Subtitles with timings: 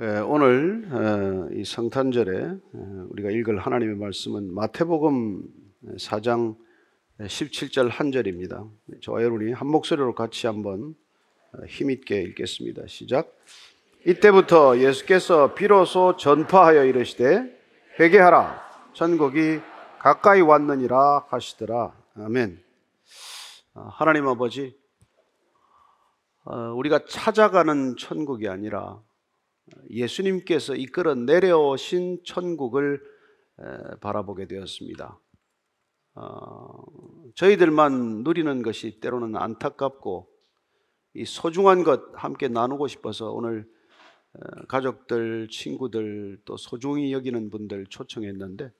[0.00, 5.42] 예, 오늘 어, 이 성탄절에 어, 우리가 읽을 하나님의 말씀은 마태복음
[5.96, 6.54] 4장
[7.18, 8.64] 17절 한 절입니다.
[9.02, 10.94] 저와 여러분이 한 목소리로 같이 한번
[11.52, 12.82] 어, 힘있게 읽겠습니다.
[12.86, 13.36] 시작.
[14.06, 17.60] 이때부터 예수께서 비로소 전파하여 이르시되
[17.98, 19.58] 회개하라 천국이
[19.98, 21.92] 가까이 왔느니라 하시더라.
[22.14, 22.62] 아멘.
[23.74, 24.78] 하나님 아버지
[26.76, 29.00] 우리가 찾아가는 천국이 아니라
[29.90, 33.02] 예수님께서 이끌어 내려오신 천국을
[34.00, 35.20] 바라보게 되었습니다.
[36.14, 36.84] 어,
[37.34, 40.28] 저희들만 누리는 것이 때로는 안타깝고
[41.14, 43.68] 이 소중한 것 함께 나누고 싶어서 오늘
[44.68, 48.70] 가족들, 친구들 또 소중히 여기는 분들 초청했는데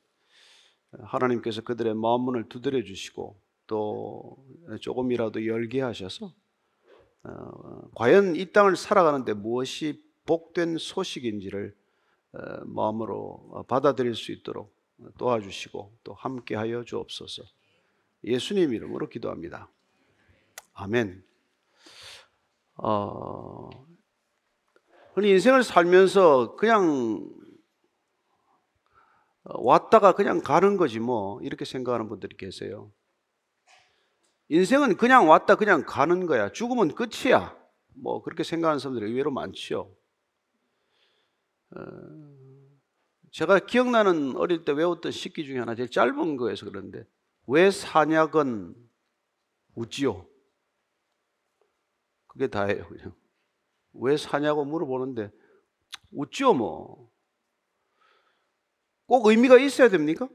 [1.00, 4.36] 하나님께서 그들의 마음 문을 두드려 주시고 또
[4.80, 6.32] 조금이라도 열게 하셔서
[7.24, 11.74] 어, 과연 이 땅을 살아가는데 무엇이 복된 소식인지를
[12.34, 14.76] 어, 마음으로 받아들일 수 있도록
[15.16, 17.44] 도와주시고 또 함께하여 주옵소서.
[18.24, 19.70] 예수님 이름으로 기도합니다.
[20.74, 21.24] 아멘.
[22.76, 23.70] 어,
[25.16, 27.26] 인생을 살면서 그냥
[29.44, 32.92] 왔다가 그냥 가는 거지 뭐 이렇게 생각하는 분들이 계세요.
[34.50, 36.52] 인생은 그냥 왔다 그냥 가는 거야.
[36.52, 37.56] 죽으면 끝이야.
[37.94, 39.90] 뭐 그렇게 생각하는 사람들이 의외로 많지요.
[41.76, 41.80] 어,
[43.30, 47.04] 제가 기억나는 어릴 때 외웠던 식기 중에 하나 제일 짧은 거에서 그런데
[47.46, 48.74] 왜 사냥은
[49.74, 50.26] 우지요?
[52.26, 53.14] 그게 다예요 그냥
[53.94, 55.30] 왜 사냐고 물어보는데
[56.12, 57.10] 웃죠 뭐.
[59.06, 60.28] 꼭 의미가 있어야 됩니까?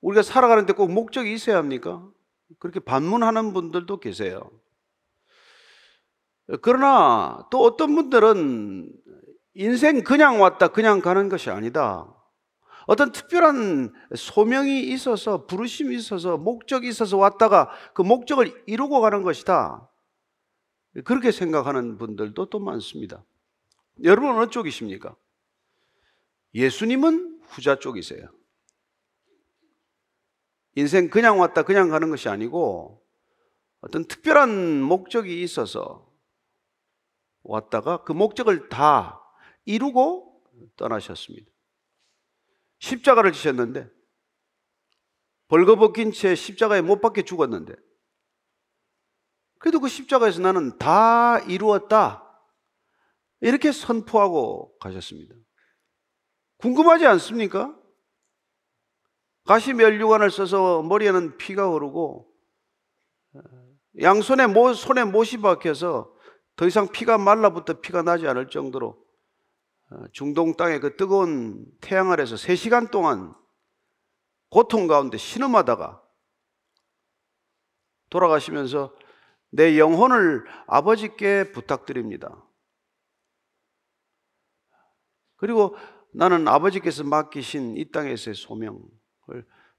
[0.00, 2.06] 우리가 살아가는데 꼭 목적이 있어야 합니까?
[2.58, 4.50] 그렇게 반문하는 분들도 계세요.
[6.60, 9.01] 그러나 또 어떤 분들은
[9.54, 12.12] 인생 그냥 왔다 그냥 가는 것이 아니다.
[12.86, 19.88] 어떤 특별한 소명이 있어서 부르심이 있어서 목적이 있어서 왔다가 그 목적을 이루고 가는 것이다.
[21.04, 23.24] 그렇게 생각하는 분들도 또 많습니다.
[24.02, 25.14] 여러분 어느 쪽이십니까?
[26.54, 28.28] 예수님은 후자 쪽이세요.
[30.74, 33.02] 인생 그냥 왔다 그냥 가는 것이 아니고
[33.80, 36.10] 어떤 특별한 목적이 있어서
[37.42, 39.21] 왔다가 그 목적을 다
[39.64, 40.42] 이루고
[40.76, 41.50] 떠나셨습니다.
[42.78, 43.88] 십자가를 지셨는데
[45.48, 47.74] 벌거벗긴 채 십자가에 못 박혀 죽었는데
[49.58, 52.28] 그래도 그 십자가에서 나는 다 이루었다.
[53.40, 55.34] 이렇게 선포하고 가셨습니다.
[56.56, 57.76] 궁금하지 않습니까?
[59.44, 62.32] 가시 멸류관을 써서 머리에는 피가 흐르고
[64.00, 66.12] 양손에 모, 손에 못이 박혀서
[66.56, 69.01] 더 이상 피가 말라붙어 피가 나지 않을 정도로 어,
[70.12, 73.34] 중동 땅의 그 뜨거운 태양 아래서 3시간 동안
[74.50, 76.02] 고통 가운데 신음하다가
[78.10, 78.94] 돌아가시면서
[79.50, 82.44] 내 영혼을 아버지께 부탁드립니다.
[85.36, 85.76] 그리고
[86.12, 88.80] 나는 아버지께서 맡기신 이 땅에서의 소명을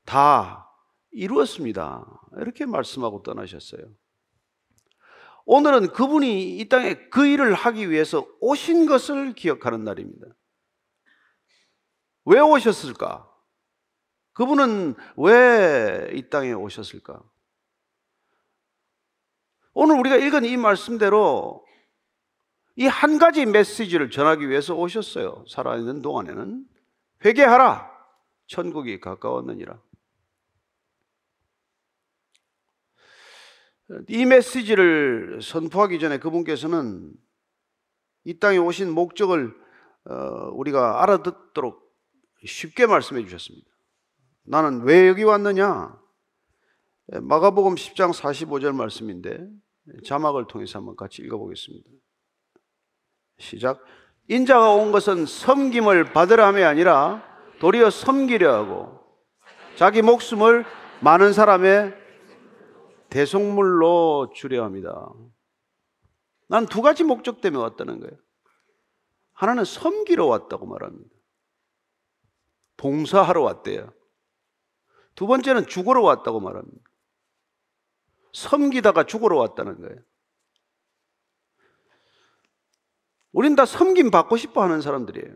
[0.06, 0.69] 다
[1.12, 2.06] 이루었습니다.
[2.40, 3.84] 이렇게 말씀하고 떠나셨어요.
[5.46, 10.28] 오늘은 그분이 이 땅에 그 일을 하기 위해서 오신 것을 기억하는 날입니다.
[12.26, 13.30] 왜 오셨을까?
[14.34, 17.22] 그분은 왜 이 땅에 오셨을까?
[19.74, 21.66] 오늘 우리가 읽은 이 말씀대로
[22.75, 25.46] 이 한 가지 메시지를 전하기 위해서 오셨어요.
[25.48, 26.66] 살아있는 동안에는
[27.24, 27.92] 회개하라.
[28.48, 29.80] 천국이 가까웠느니라.
[34.08, 37.14] 이 메시지를 선포하기 전에 그분께서는
[38.24, 39.54] 이 땅에 오신 목적을
[40.06, 40.16] 어,
[40.54, 41.82] 우리가 알아듣도록
[42.46, 43.70] 쉽게 말씀해 주셨습니다.
[44.46, 45.98] 나는 왜 여기 왔느냐?
[47.22, 49.48] 마가복음 10장 45절 말씀인데
[50.06, 51.90] 자막을 통해서 한번 같이 읽어보겠습니다.
[53.38, 53.84] 시작.
[54.30, 57.24] 인자가 온 것은 섬김을 받으려 함이 아니라
[57.60, 59.00] 도리어 섬기려 하고
[59.75, 60.66] 자기 목숨을
[61.02, 62.03] 많은 사람의
[63.13, 65.07] 대속물로 주려 합니다.
[66.48, 68.18] 난 두 가지 목적 때문에 왔다는 거예요.
[69.33, 71.13] 하나는 섬기러 왔다고 말합니다.
[72.77, 73.94] 봉사하러 왔대요.
[75.13, 76.89] 두 번째는 죽으러 왔다고 말합니다.
[78.33, 80.01] 섬기다가 죽으러 왔다는 거예요.
[83.31, 85.36] 우린 다 섬김 받고 싶어 하는 사람들이에요.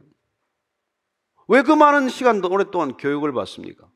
[1.48, 3.88] 왜 그 많은 시간 오랫동안 교육을 받습니까?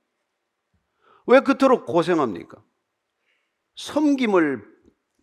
[1.25, 2.63] 왜 그토록 고생합니까?
[3.76, 4.70] 섬김을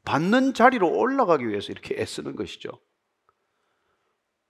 [0.04, 2.70] 받는 자리로 올라가기 위해서 이렇게 애쓰는 것이죠.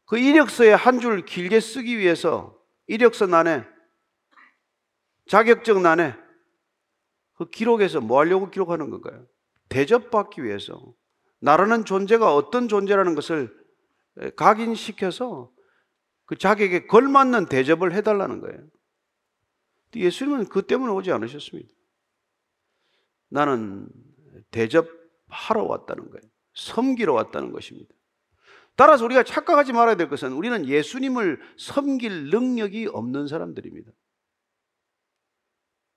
[0.07, 2.57] 그 이력서에 한 줄 길게 쓰기 위해서
[2.87, 3.67] 이력서 난에
[5.27, 6.15] 자격증 난에
[7.35, 9.27] 그 기록에서 뭐 하려고 기록하는 건가요?
[9.69, 10.95] 대접받기 위해서
[11.41, 13.55] 나라는 존재가 어떤 존재라는 것을
[14.37, 15.53] 각인시켜서
[16.25, 18.61] 그 자격에 걸맞는 대접을 해달라는 거예요.
[19.95, 21.69] 예수님은 그 때문에 오지 않으셨습니다.
[23.29, 23.89] 나는
[24.51, 26.23] 대접하러 왔다는 거예요.
[26.55, 27.95] 섬기러 왔다는 것입니다.
[28.77, 33.91] 따라서 우리가 착각하지 말아야 될 것은 우리는 예수님을 섬길 능력이 없는 사람들입니다.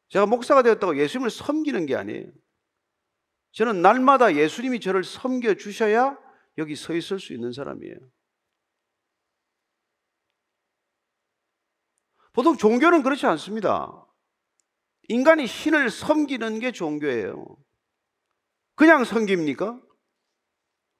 [0.09, 2.31] 제가 목사가 되었다고 예수님을 섬기는 게 아니에요.
[3.53, 6.17] 저는 날마다 예수님이 저를 섬겨 주셔야
[6.57, 7.97] 여기 서 있을 수 있는 사람이에요.
[12.33, 14.05] 보통 종교는 그렇지 않습니다.
[15.11, 17.45] 인간이 신을 섬기는 게 종교예요.
[18.75, 19.77] 그냥 섬깁니까?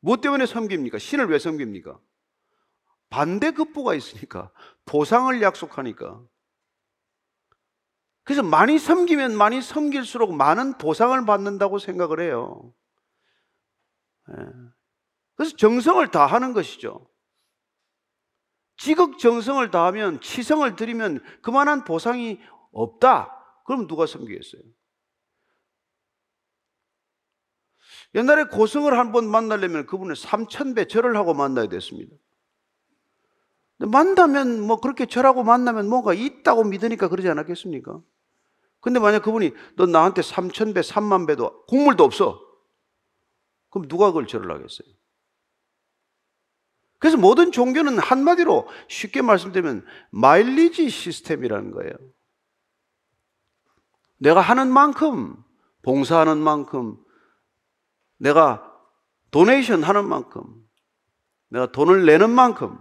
[0.02, 0.98] 무엇 때문에 섬깁니까?
[0.98, 1.98] 신을 왜 섬깁니까?
[3.10, 4.52] 반대 급부가 있으니까.
[4.84, 6.22] 보상을 약속하니까.
[8.24, 12.74] 그래서 많이 섬기면 많이 섬길수록 많은 보상을 받는다고 생각을 해요.
[14.30, 14.36] 예.
[15.36, 17.08] 그래서 정성을 다하는 것이죠.
[18.76, 22.42] 지극 정성을 다하면 치성을 드리면 그만한 보상이
[22.74, 23.41] 없다.
[23.72, 24.62] 그럼 누가 섬기겠어요?
[28.16, 32.14] 옛날에 고성을 한 번 만나려면 그분을 3천배 절을 하고 만나야 됐습니다.
[33.78, 38.02] 만나면 뭐 그렇게 절하고 만나면 뭔가 있다고 믿으니까 그러지 않았겠습니까?
[38.82, 42.42] 근데 만약 그분이 너 나한테 3천배, 3만배도 국물도 없어.
[43.70, 44.94] 그럼 누가 그걸 절을 하겠어요?
[47.00, 51.94] 그래서 모든 종교는 한마디로 쉽게 말씀드리면 마일리지 시스템이라는 거예요.
[54.22, 55.36] 내가 하는 만큼,
[55.82, 57.04] 봉사하는 만큼,
[58.18, 58.72] 내가
[59.32, 60.46] 도네이션 하는 만큼,
[61.50, 62.80] 내가 돈을 내는 만큼,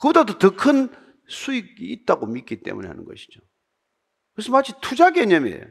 [0.00, 0.88] 그보다도 더 큰
[1.28, 3.40] 수익이 있다고 믿기 때문에 하는 것이죠.
[4.34, 5.64] 그래서 마치 투자 개념이에요.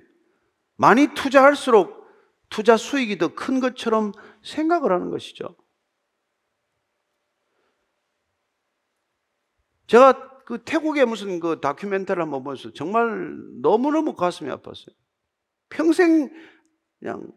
[0.78, 2.07] 많이 투자할수록
[2.50, 4.13] 투자 수익이 더 큰 것처럼
[4.44, 5.57] 생각을 하는 것이죠.
[9.88, 14.92] 제가 그 태국의 무슨 그 다큐멘터리를 한번 보면서 정말 너무너무 가슴이 아팠어요.
[15.69, 16.30] 평생
[17.00, 17.31] 그냥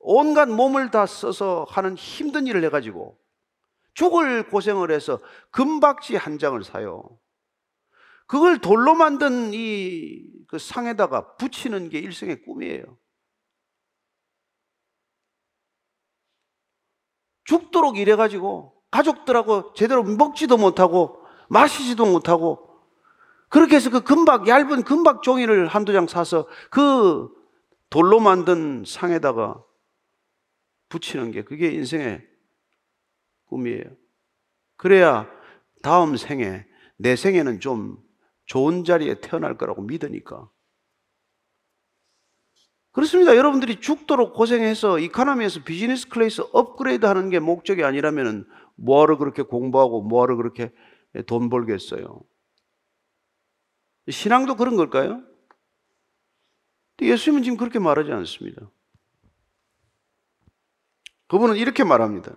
[0.00, 3.16] 온갖 몸을 다 써서 하는 힘든 일을 해가지고
[3.94, 5.20] 죽을 고생을 해서
[5.52, 7.18] 금박지 한 장을 사요.
[8.26, 12.98] 그걸 돌로 만든 이 그 상에다가 붙이는 게 일생의 꿈이에요.
[17.44, 21.17] 죽도록 일해가지고 가족들하고 제대로 먹지도 못하고
[21.48, 22.68] 마시지도 못하고
[23.48, 27.28] 그렇게 해서 그 금박 얇은 금박 종이를 한두 장 사서 그
[27.90, 29.62] 돌로 만든 상에다가
[30.88, 32.26] 붙이는 게 그게 인생의
[33.46, 33.84] 꿈이에요.
[34.76, 35.28] 그래야
[35.82, 36.66] 다음 생에
[36.96, 37.98] 내 생에는 좀
[38.46, 40.50] 좋은 자리에 태어날 거라고 믿으니까.
[42.92, 43.36] 그렇습니다.
[43.36, 48.46] 여러분들이 죽도록 고생해서 이카노미에서 비즈니스 클래스 업그레이드 하는 게 목적이 아니라면
[48.76, 50.72] 뭐하러 그렇게 공부하고 뭐하러 그렇게
[51.26, 52.22] 돈 벌겠어요.
[54.08, 55.22] 신앙도 그런 걸까요?
[57.00, 58.70] 예수님은 지금 그렇게 말하지 않습니다.
[61.28, 62.36] 그분은 이렇게 말합니다.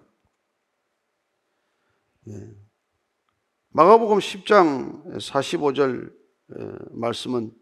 [2.27, 2.55] 예.
[3.69, 6.13] 마가복음 10장 45절
[6.91, 7.55] 말씀은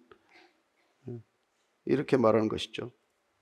[1.86, 2.92] 이렇게 말하는 것이죠.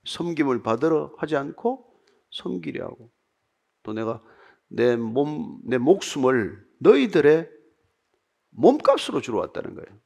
[0.04, 3.10] 섬김을 받으러 하지 않고 섬기려 하고
[3.82, 4.22] 또 내가
[4.68, 7.57] 내 몸, 내 목숨을 너희들의
[8.58, 10.00] 몸값으로 주러 왔다는 거예요.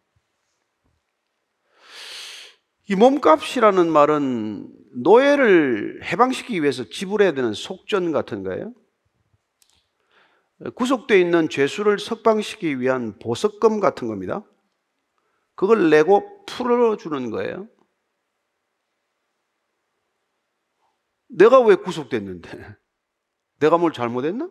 [2.89, 4.71] 이 몸값이라는 말은
[5.03, 8.75] 노예를 해방시키기 위해서 지불해야 되는 속전 같은 거예요.
[10.75, 14.45] 구속되어 있는 죄수를 석방시키기 위한 보석금 같은 겁니다.
[15.55, 17.69] 그걸 내고 풀어주는 거예요.
[21.29, 22.77] 내가 왜 구속됐는데?
[23.61, 24.51] 내가 뭘 잘못했나?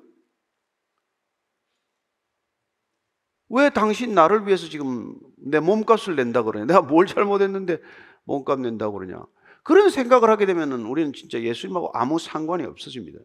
[3.54, 6.66] 왜 당신 나를 위해서 지금 내 몸값을 낸다 그러냐?
[6.66, 7.80] 내가 뭘 잘못했는데
[8.24, 9.24] 몸값 낸다고 그러냐?
[9.64, 13.20] 그런 생각을 하게 되면 우리는 진짜 예수님하고 아무 상관이 없어집니다.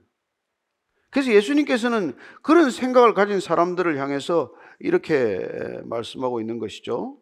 [1.10, 5.48] 그래서 예수님께서는 그런 생각을 가진 사람들을 향해서 이렇게
[5.84, 7.18] 말씀하고 있는 것이죠.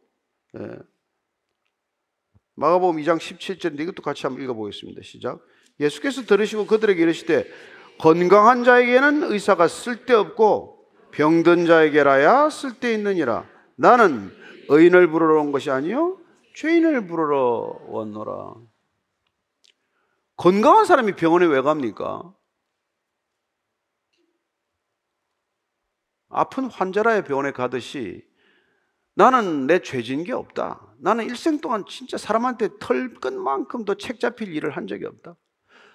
[0.59, 0.71] 예.
[2.57, 5.03] 마가복음 2장 17절인데 이것도 같이 한번 읽어보겠습니다.
[5.03, 5.41] 시작.
[5.79, 7.47] 예수께서 들으시고 그들에게 이르시되
[7.99, 10.74] 건강한 자에게는 의사가 쓸데없고
[11.15, 13.47] 병든 자에게라야 쓸데있느니라.
[13.77, 14.33] 나는
[14.69, 16.19] 의인을 부르러 온 것이 아니요
[16.57, 18.55] 죄인을 부르러 왔노라.
[20.37, 22.35] 건강한 사람이 병원에 왜 갑니까?
[26.31, 28.25] 아픈 환자라의 병원에 가듯이
[29.15, 30.81] 나는 내 죄진 게 없다.
[30.99, 35.37] 나는 일생 동안 진짜 사람한테 털끝만큼도 책 잡힐 일을 한 적이 없다.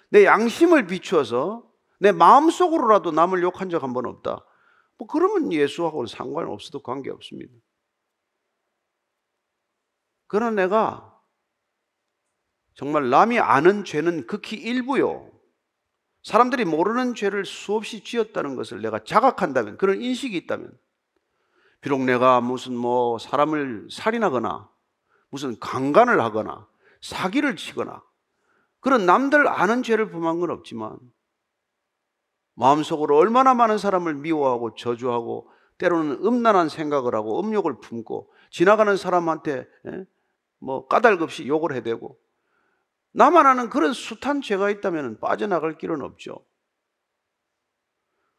[0.08, 4.46] 내 양심을 비추어서 내 마음속으로라도 남을 욕한 적 한 번 없다.
[5.00, 7.54] 뭐 그러면 예수하고는 상관없어도 관계없습니다.
[10.26, 11.18] 그러나 내가
[12.74, 15.30] 정말 남이 아는 죄는 극히 일부요.
[16.22, 20.70] 사람들이 모르는 죄를 수없이 지었다는 것을 내가 자각한다면, 그런 인식이 있다면,
[21.80, 24.70] 비록 내가 무슨 뭐 사람을 살인하거나,
[25.30, 26.68] 무슨 강간을 하거나,
[27.00, 28.04] 사기를 치거나,
[28.80, 30.98] 그런 남들 아는 죄를 범한 건 없지만,
[32.60, 40.04] 마음속으로 얼마나 많은 사람을 미워하고 저주하고, 때로는 음란한 생각을 하고, 음욕을 품고, 지나가는 사람한테 예?
[40.58, 42.20] 뭐 까닭 없이 욕을 해대고,
[43.12, 46.44] 나만 아는 그런 숱한 죄가 있다면 빠져나갈 길은 없죠.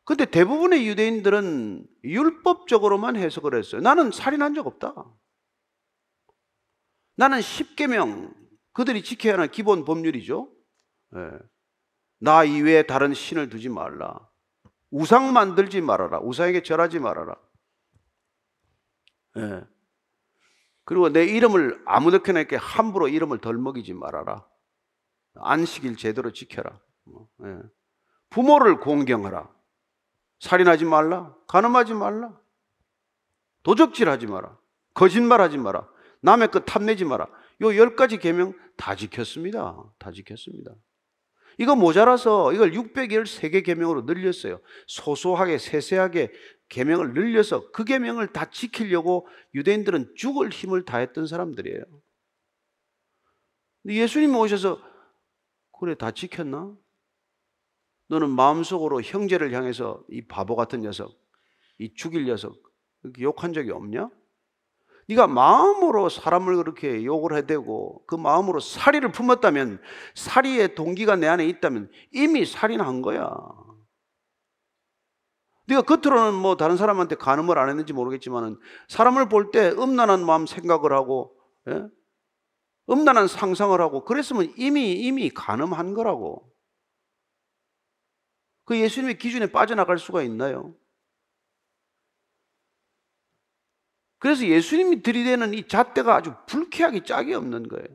[0.04, 3.82] 근데 대부분의 유대인들은 율법적으로만 해석을 했어요.
[3.82, 4.94] 나는 살인한 적 없다.
[7.16, 8.36] 나는 10계명
[8.74, 10.52] 그들이 지켜야 하는 기본 법률이죠.
[12.22, 12.26] 네.
[12.26, 14.30] 나 이외에 다른 신을 두지 말라.
[14.92, 16.20] 우상 만들지 말아라.
[16.20, 17.36] 우상에게 절하지 말아라.
[19.36, 19.64] 네.
[20.86, 24.48] 그리고 내 이름을 아무렇게나 이렇게 함부로 이름을 덜 먹이지 말아라.
[25.36, 26.80] 안식일 제대로 지켜라.
[27.38, 27.60] 네.
[28.30, 29.50] 부모를 공경하라.
[30.40, 31.36] 살인하지 말라.
[31.48, 32.40] 가늠하지 말라.
[33.64, 34.58] 도적질하지 마라.
[34.94, 35.88] 거짓말하지 마라.
[36.22, 37.28] 남의 것 탐내지 마라.
[37.62, 39.84] 요 열 가지 계명 다 지켰습니다.
[40.00, 40.72] 다 지켰습니다.
[41.58, 44.60] 이거 모자라서 이걸 613개 계명으로 늘렸어요.
[44.88, 46.32] 소소하게 세세하게
[46.70, 51.84] 계명을 늘려서 그 계명을 다 지키려고 유대인들은 죽을 힘을 다했던 사람들이에요.
[53.84, 54.82] 근데 예수님이 오셔서
[55.80, 56.76] 그래 다 지켰나?
[58.08, 61.18] 너는 마음속으로 형제를 향해서 이 바보 같은 녀석,
[61.80, 62.62] 이 죽일 녀석
[63.20, 64.10] 욕한 적이 없냐?
[65.12, 69.82] 네가 마음으로 사람을 그렇게 욕을 해대고 그 마음으로 살이를 품었다면
[70.16, 73.30] 살이의 동기가 내 안에 있다면 이미 살인한 거야.
[75.68, 80.94] 네가 겉으로는 뭐 다른 사람한테 간음을 안 했는지 모르겠지만은 사람을 볼 때 음란한 마음 생각을
[80.94, 81.36] 하고
[81.68, 81.84] 예?
[82.90, 86.50] 음란한 상상을 하고 그랬으면 이미 이미 간음한 거라고.
[88.64, 90.74] 그 예수님의 기준에 빠져나갈 수가 있나요?
[94.22, 97.88] 그래서 예수님이 들이대는 이 잣대가 아주 불쾌하기 짝이 없는 거예요.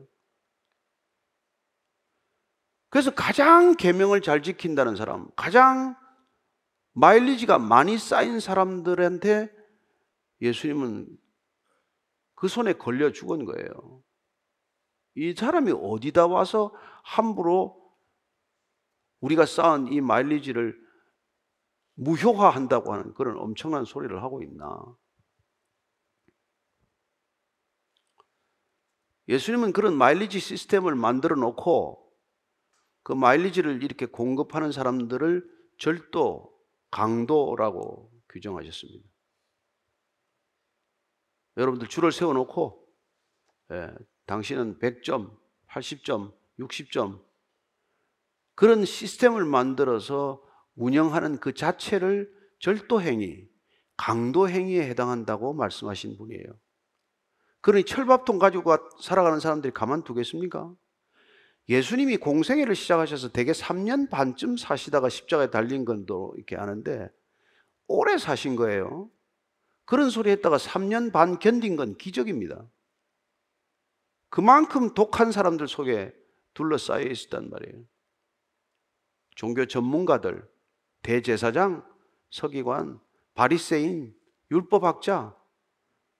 [2.89, 5.95] 그래서 가장 계명을 잘 지킨다는 사람, 가장
[6.91, 9.55] 마일리지가 많이 쌓인 사람들한테
[10.41, 11.07] 예수님은
[12.35, 14.03] 그 손에 걸려 죽은 거예요.
[15.15, 17.89] 이 사람이 어디다 와서 함부로
[19.21, 20.77] 우리가 쌓은 이 마일리지를
[21.93, 24.77] 무효화한다고 하는 그런 엄청난 소리를 하고 있나?
[29.27, 32.07] 예수님은 그런 마일리지 시스템을 만들어 놓고
[33.03, 36.53] 그 마일리지를 이렇게 공급하는 사람들을 절도,
[36.91, 39.07] 강도라고 규정하셨습니다.
[41.55, 42.85] 여러분들 줄을 세워놓고,
[43.71, 43.93] 예,
[44.25, 45.35] 당신은 100점,
[45.69, 47.23] 80점, 60점,
[48.55, 50.43] 그런 시스템을 만들어서
[50.75, 53.47] 운영하는 그 자체를 절도행위,
[53.97, 56.59] 강도행위에 해당한다고 말씀하신 분이에요.
[57.67, 60.73] 그러니 철밥통 가지고 살아가는 사람들이 가만두겠습니까?
[61.67, 67.09] 예수님이 공생애를 시작하셔서 대개 3년 반쯤 사시다가 십자가에 달린 건도 이렇게 아는데
[67.87, 69.11] 오래 사신 거예요.
[69.83, 72.65] 그런 소리 했다가 3년 반 견딘 건 기적입니다.
[74.29, 76.15] 그만큼 독한 사람들 속에
[76.53, 77.83] 둘러싸여 있었단 말이에요.
[79.35, 80.49] 종교 전문가들,
[81.03, 81.85] 대제사장,
[82.29, 83.01] 서기관,
[83.33, 84.15] 바리새인,
[84.51, 85.35] 율법학자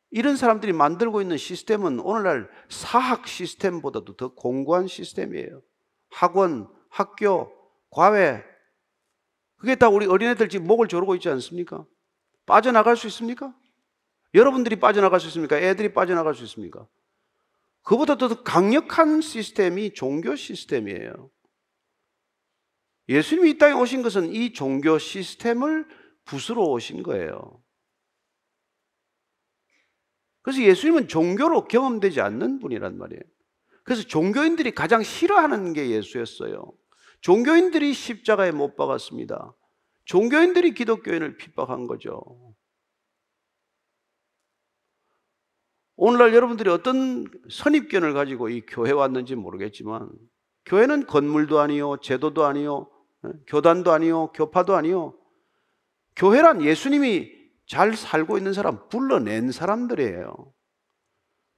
[0.09, 5.61] 이런 사람들이 만들고 있는 시스템은 오늘날 사학 시스템보다도 더 공고한 시스템이에요.
[6.09, 7.51] 학원, 학교,
[7.89, 8.43] 과외
[9.57, 11.85] 그게 다 우리 어린애들 지금 목을 조르고 있지 않습니까?
[12.45, 13.53] 빠져나갈 수 있습니까?
[14.33, 15.57] 여러분들이 빠져나갈 수 있습니까?
[15.57, 16.87] 애들이 빠져나갈 수 있습니까?
[17.81, 21.29] 그보다 더 강력한 시스템이 종교 시스템이에요.
[23.09, 25.87] 예수님이 이 땅에 오신 것은 이 종교 시스템을
[26.25, 27.61] 부수러 오신 거예요.
[30.47, 33.21] 그래서 예수님은 종교로 경험되지 않는 분이란 말이에요.
[33.83, 36.71] 그래서 종교인들이 가장 싫어하는 게 예수였어요.
[37.19, 39.53] 종교인들이 십자가에 못 박았습니다.
[40.05, 42.23] 종교인들이 기독교인을 핍박한 거죠.
[45.97, 50.09] 오늘날 여러분들이 어떤 선입견을 가지고 이 교회 왔는지 모르겠지만
[50.63, 52.89] 교회는 건물도 아니요, 제도도 아니요,
[53.47, 55.13] 교단도 아니요, 교파도 아니요.
[56.15, 57.36] 교회란 예수님이
[57.67, 60.53] 잘 살고 있는 사람 불러낸 사람들이에요.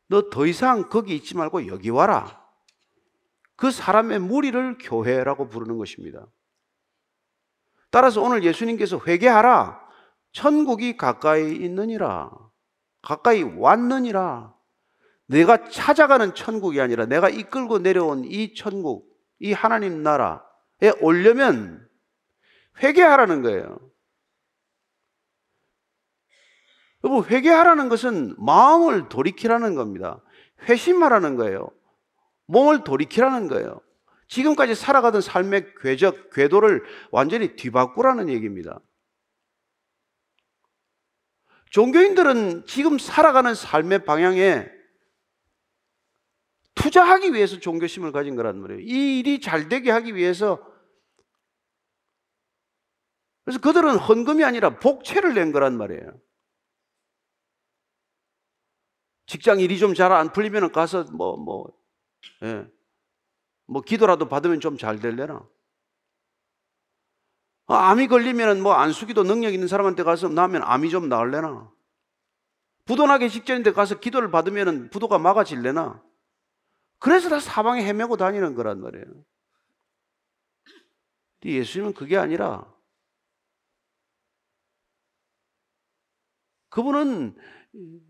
[0.09, 2.43] 너 더 이상 거기 있지 말고 여기 와라.
[3.55, 6.25] 그 사람의 무리를 교회라고 부르는 것입니다.
[7.91, 9.79] 따라서 오늘 예수님께서 회개하라.
[10.31, 12.31] 천국이 가까이 있느니라.
[13.01, 14.53] 가까이 왔느니라.
[15.27, 21.87] 내가 찾아가는 천국이 아니라 내가 이끌고 내려온 이 천국, 이 하나님 나라에 오려면
[22.81, 23.79] 회개하라는 거예요.
[27.03, 30.21] 여러분, 회개하라는 것은 마음을 돌이키라는 겁니다.
[30.63, 31.69] 회심하라는 거예요.
[32.47, 33.81] 몸을 돌이키라는 거예요.
[34.27, 38.79] 지금까지 살아가던 삶의 궤적, 궤도를 완전히 뒤바꾸라는 얘기입니다.
[41.71, 44.69] 종교인들은 지금 살아가는 삶의 방향에
[46.75, 48.81] 투자하기 위해서 종교심을 가진 거란 말이에요.
[48.81, 50.65] 이 일이 잘 되게 하기 위해서
[53.43, 56.19] 그래서 그들은 헌금이 아니라 복채를 낸 거란 말이에요.
[59.29, 61.71] 직장 일이 좀 잘 안 풀리면 가서 뭐, 뭐,
[62.43, 62.65] 예.
[63.67, 65.47] 뭐 기도라도 받으면 좀 잘 될래나?
[67.67, 71.71] 아, 암이 걸리면 뭐 안수기도 능력 있는 사람한테 가서 나면 암이 좀 나을래나?
[72.85, 76.03] 부도나기 직전인데 가서 기도를 받으면 부도가 막아질래나?
[76.97, 79.05] 그래서 다 사방에 헤매고 다니는 거란 말이에요.
[81.45, 82.65] 예수님은 그게 아니라
[86.69, 87.37] 그분은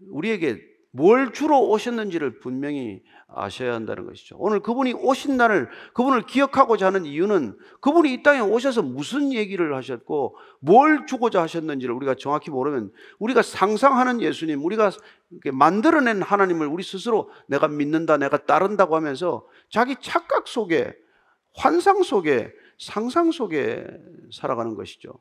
[0.10, 4.36] 우리에게 뭘 주로 오셨는지를 분명히 아셔야 한다는 것이죠.
[4.40, 10.36] 오늘 그분이 오신 날을 그분을 기억하고자 하는 이유는 그분이 이 땅에 오셔서 무슨 얘기를 하셨고
[10.60, 14.92] 뭘 주고자 하셨는지를 우리가 정확히 모르면 우리가 상상하는 예수님, 우리가
[15.54, 20.96] 만들어낸 하나님을 우리 스스로 내가 믿는다, 내가 따른다고 하면서 자기 착각 속에
[21.54, 23.86] 환상 속에 상상 속에
[24.32, 25.14] 살아가는 것이죠.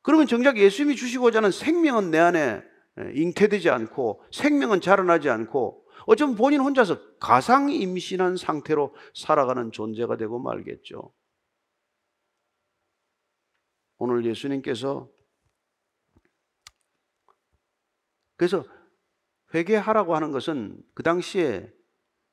[0.00, 6.60] 그러면 정작 예수님이 주시고자 하는 생명은 내 안에 잉태되지 않고 생명은 자라나지 않고 어쩌면 본인
[6.60, 11.12] 혼자서 가상 임신한 상태로 살아가는 존재가 되고 말겠죠.
[13.98, 15.08] 오늘 예수님께서
[18.36, 18.64] 그래서
[19.54, 21.72] 회개하라고 하는 것은 그 당시에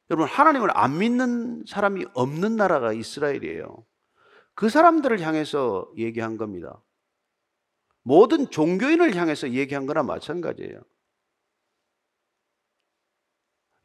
[0.10, 3.86] 여러분 하나님을 안 믿는 사람이 없는 나라가 이스라엘이에요.
[4.56, 6.82] 그 사람들을 향해서 얘기한 겁니다.
[8.04, 10.82] 모든 종교인을 향해서 얘기한 거나 마찬가지예요.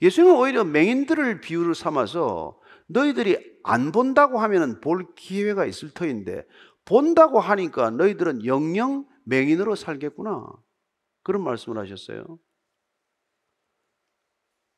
[0.02, 6.44] 예수님은 오히려 맹인들을 비유를 삼아서 너희들이 안 본다고 하면 볼 기회가 있을 터인데
[6.84, 10.46] 본다고 하니까 너희들은 영영 맹인으로 살겠구나.
[11.22, 12.38] 그런 말씀을 하셨어요.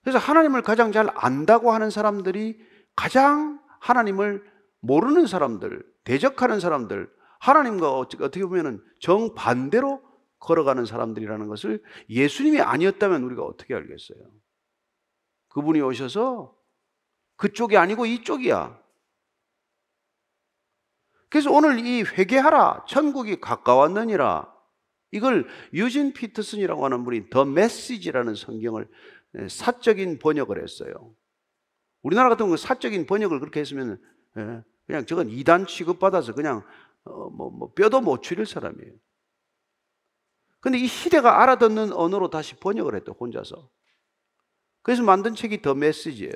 [0.03, 2.61] 그래서 하나님을 가장 잘 안다고 하는 사람들이
[2.94, 4.44] 가장 하나님을
[4.81, 10.03] 모르는 사람들, 대적하는 사람들, 하나님과 어떻게 보면 정반대로
[10.38, 14.18] 걸어가는 사람들이라는 것을 예수님이 아니었다면 우리가 어떻게 알겠어요?
[15.49, 16.57] 그분이 오셔서
[17.37, 18.81] 그쪽이 아니고 이쪽이야.
[21.29, 24.55] 그래서 오늘 이 회개하라 천국이 가까웠느니라
[25.11, 28.88] 이걸 유진 피터슨이라고 하는 분이 더 메시지라는 성경을
[29.49, 31.14] 사적인 번역을 했어요.
[32.03, 34.01] 우리나라 같은 경우 사적인 번역을 그렇게 했으면
[34.37, 36.62] 예, 그냥 저건 이단 취급받아서 그냥
[37.07, 38.92] 어, 뭐, 뭐 뼈도 못 추릴 사람이에요.
[40.61, 43.71] 근데 이 시대가 알아듣는 언어로 다시 번역을 했대, 혼자서.
[44.83, 46.35] 그래서 만든 책이 더 메시지예요.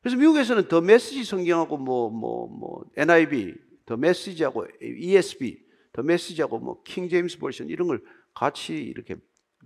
[0.00, 3.54] 그래서 미국에서는 더 메시지 성경하고 뭐, 뭐, 뭐, NIV,
[3.86, 8.02] 더 메시지하고 ESV, 더 메시지하고 뭐, 킹 제임스 버전 이런 걸
[8.34, 9.14] 같이 이렇게,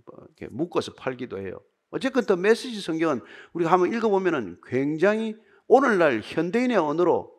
[0.05, 1.61] 뭐 이렇게 묶어서 팔기도 해요.
[1.91, 3.21] 어쨌든 더 메시지 성경은
[3.53, 5.35] 우리가 한번 읽어보면은 굉장히
[5.67, 7.38] 오늘날 현대인의 언어로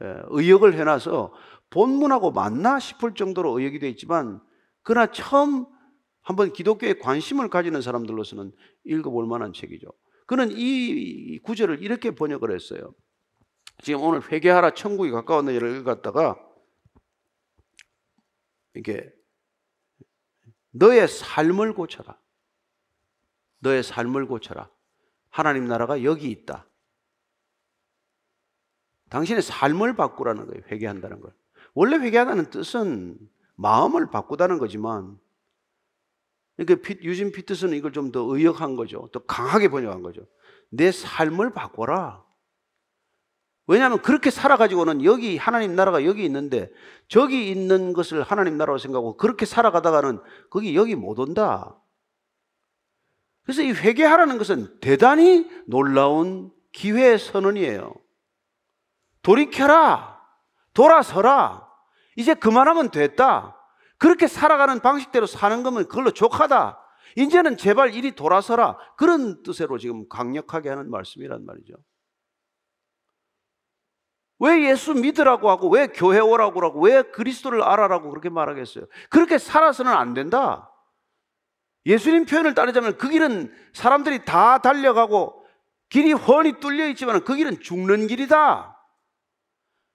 [0.00, 1.32] 의역을 해놔서
[1.70, 4.40] 본문하고 맞나 싶을 정도로 의역이 되어 있지만
[4.82, 5.66] 그러나 처음
[6.22, 8.52] 한번 기독교에 관심을 가지는 사람들로서는
[8.84, 9.88] 읽어볼 만한 책이죠.
[10.26, 12.94] 그는 이 구절을 이렇게 번역을 했어요.
[13.82, 16.38] 지금 오늘 회개하라 천국이 가까운 너희를 읽었다가
[18.74, 19.12] 이게
[20.70, 22.18] 너의 삶을 고쳐라.
[23.60, 24.70] 너의 삶을 고쳐라.
[25.30, 26.68] 하나님 나라가 여기 있다.
[29.14, 30.64] 당신의 삶을 바꾸라는 거예요.
[30.72, 31.32] 회개한다는 걸.
[31.72, 33.16] 원래 회개하다는 뜻은
[33.54, 35.16] 마음을 바꾸다는 거지만
[36.56, 39.08] 그러니까 유진 피트스는 이걸 좀 더 의역한 거죠.
[39.12, 40.26] 더 강하게 번역한 거죠.
[40.68, 42.24] 내 삶을 바꿔라.
[43.68, 46.72] 왜냐하면 그렇게 살아가지고는 여기 하나님 나라가 여기 있는데
[47.06, 50.18] 저기 있는 것을 하나님 나라로 생각하고 그렇게 살아가다가는
[50.50, 51.80] 거기 여기 못 온다.
[53.44, 58.03] 그래서 이 회개하라는 것은 대단히 놀라운 기회 선언이에요.
[59.24, 60.20] 돌이켜라.
[60.72, 61.68] 돌아서라.
[62.16, 63.56] 이제 그만하면 됐다.
[63.98, 66.78] 그렇게 살아가는 방식대로 사는 거면 그걸로 족하다.
[67.16, 68.76] 이제는 제발 이리 돌아서라.
[68.96, 71.74] 그런 뜻으로 지금 강력하게 하는 말씀이란 말이죠.
[74.40, 78.86] 왜 예수 믿으라고 하고 왜 교회 오라고 하고 왜 그리스도를 알아라고 그렇게 말하겠어요?
[79.08, 80.70] 그렇게 살아서는 안 된다.
[81.86, 85.46] 예수님 표현을 따르자면 그 길은 사람들이 다 달려가고
[85.88, 88.73] 길이 훤히 뚫려 있지만 그 길은 죽는 길이다.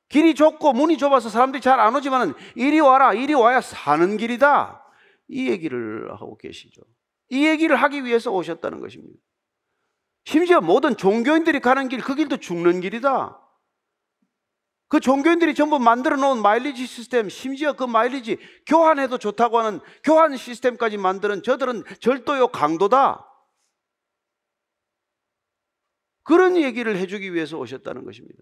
[0.09, 4.83] 길이 좁고 문이 좁아서 사람들이 잘 안 오지만 이리 와라, 이리 와야 사는 길이다.
[5.27, 6.81] 이 얘기를 하고 계시죠.
[7.29, 9.19] 이 얘기를 하기 위해서 오셨다는 것입니다.
[10.25, 13.39] 심지어 모든 종교인들이 가는 길, 그 길도 죽는 길이다.
[14.87, 20.97] 그 종교인들이 전부 만들어 놓은 마일리지 시스템, 심지어 그 마일리지 교환해도 좋다고 하는 교환 시스템까지
[20.97, 23.27] 만드는 저들은 절도요 강도다.
[26.23, 28.41] 그런 얘기를 해주기 위해서 오셨다는 것입니다.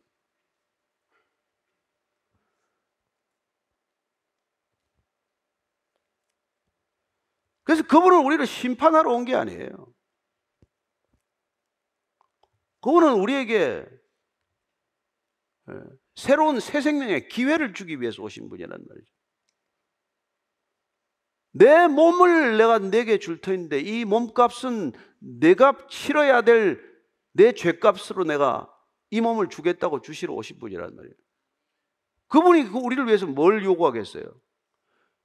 [7.68, 9.70] 그래서 그분은 우리를 심판하러 온 게 아니에요.
[12.82, 13.86] 그분은 우리에게
[15.70, 15.74] 예,
[16.16, 19.08] 새로운 새 생명의 기회를 주기 위해서 오신 분이란 말이죠.
[21.52, 26.88] 내 몸을 내가 내게 줄 터인데 이 몸값은 내가 치러야 될
[27.34, 28.68] 내 죄값으로 내가
[29.12, 31.14] 이 몸을 주겠다고 주시러 오신 분이란 말이에요.
[32.30, 34.24] 그분이 그 우리를 위해서 뭘 요구하겠어요?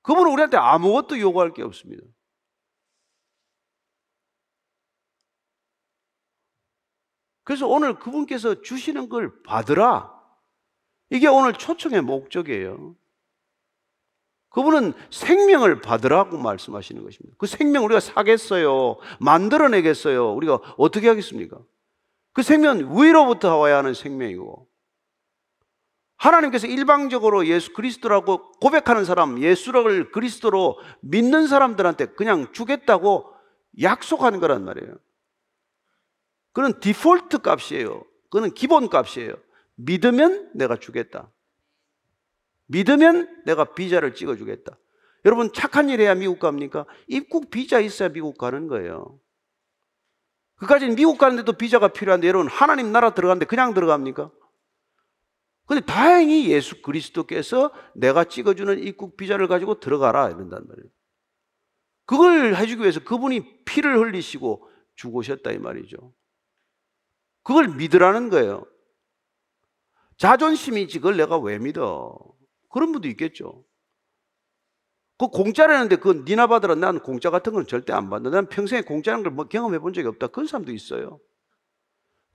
[0.02, 2.04] 그분은 우리한테 아무것도 요구할 게 없습니다.
[7.52, 10.10] 그래서 오늘 그분께서 주시는 걸 받으라.
[11.10, 12.96] 이게 오늘 초청의 목적이에요.
[14.48, 17.36] 그분은 생명을 받으라고 말씀하시는 것입니다.
[17.36, 18.96] 그 생명 우리가 사겠어요.
[19.20, 20.32] 만들어내겠어요.
[20.32, 21.58] 우리가 어떻게 하겠습니까?
[22.32, 24.66] 그 생명 위로부터 와야 하는 생명이고
[26.16, 33.30] 하나님께서 일방적으로 예수 그리스도라고 고백하는 사람, 예수를 그리스도로 믿는 사람들한테 그냥 주겠다고
[33.82, 34.94] 약속하는 거란 말이에요.
[36.52, 38.04] 그는 디폴트 값이에요.
[38.30, 39.34] 그는 기본 값이에요.
[39.76, 41.30] 믿으면 내가 주겠다.
[42.66, 44.78] 믿으면 내가 비자를 찍어주겠다.
[45.24, 46.86] 여러분 착한 일 해야 미국 갑니까?
[47.06, 49.18] 입국 비자 있어야 미국 가는 거예요.
[50.56, 54.30] 그까지는 미국 가는데도 비자가 필요한데 여러분 하나님 나라 들어가는데 그냥 들어갑니까?
[55.66, 60.90] 근데 다행히 예수 그리스도께서 내가 찍어주는 입국 비자를 가지고 들어가라 이런단 말이에요.
[62.04, 66.12] 그걸 해주기 위해서 그분이 피를 흘리시고 죽으셨다 이 말이죠.
[67.42, 68.64] 그걸 믿으라는 거예요.
[70.16, 72.16] 자존심이지 그걸 내가 왜 믿어?
[72.70, 73.64] 그런 분도 있겠죠.
[75.18, 78.36] 그 공짜라는데 그 니나 받으라 난 공짜 같은 건 절대 안 받는다.
[78.36, 80.28] 난 평생에 공짜라는 걸 뭐 경험해 본 적이 없다.
[80.28, 81.20] 그런 사람도 있어요.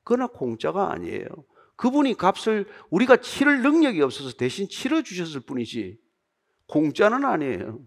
[0.03, 1.27] 그러나 공짜가 아니에요.
[1.75, 5.99] 그분이 값을 우리가 치를 능력이 없어서 대신 치러 주셨을 뿐이지
[6.67, 7.79] 공짜는 아니에요.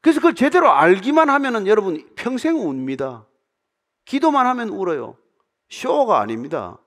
[0.00, 3.26] 그래서 그걸 제대로 알기만 하면은 여러분 평생 웁니다.
[4.06, 5.18] 기도만 하면 울어요.
[5.68, 6.80] 쇼가 아닙니다.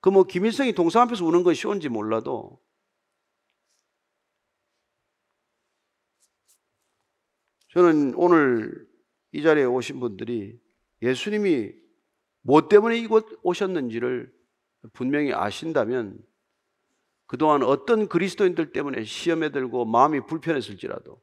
[0.00, 2.58] 그 뭐 김일성이 동상 앞에서 우는 건 쇼인지 몰라도
[7.68, 8.88] 저는 오늘
[9.32, 10.58] 이 자리에 오신 분들이
[11.02, 11.72] 예수님이
[12.42, 14.32] 뭐 때문에 이곳 오셨는지를
[14.92, 16.18] 분명히 아신다면
[17.26, 21.22] 그동안 어떤 그리스도인들 때문에 시험에 들고 마음이 불편했을지라도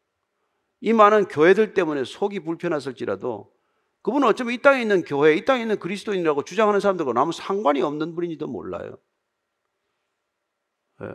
[0.79, 3.51] 이 많은 교회들 때문에 속이 불편했을지라도
[4.07, 8.15] 그분은 어쩌면 이 땅에 있는 교회, 이 땅에 있는 그리스도인이라고 주장하는 사람들과 아무 상관이 없는
[8.15, 8.95] 분인지도 몰라요.
[11.01, 11.07] 예.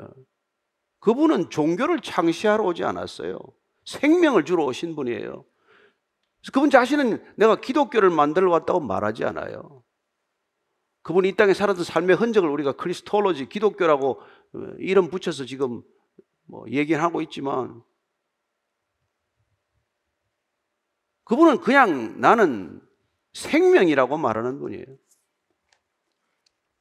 [1.00, 3.38] 그분은 종교를 창시하러 오지 않았어요.
[3.86, 5.42] 생명을 주러 오신 분이에요.
[6.52, 9.82] 그분 자신은 내가 기독교를 만들어 왔다고 말하지 않아요.
[11.00, 15.82] 그분이 이 땅에 살았던 삶의 흔적을 우리가 크리스톨로지, 기독교라고 어, 이름 붙여서 지금
[16.46, 17.82] 뭐 얘기하고 있지만
[21.32, 22.86] 그분은 그냥 나는
[23.32, 24.84] 생명이라고 말하는 분이에요.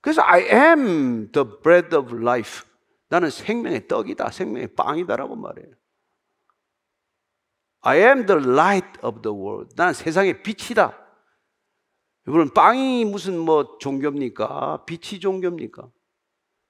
[0.01, 2.67] 그래서 I am the bread of life.
[3.07, 5.73] 나는 생명의 떡이다, 생명의 빵이다라고 말해요.
[7.79, 9.73] I am the light of the world.
[9.77, 10.97] 나는 세상의 빛이다.
[12.27, 14.83] 이분은 빵이 무슨 뭐 종교입니까?
[14.83, 15.89] 빛이 종교입니까?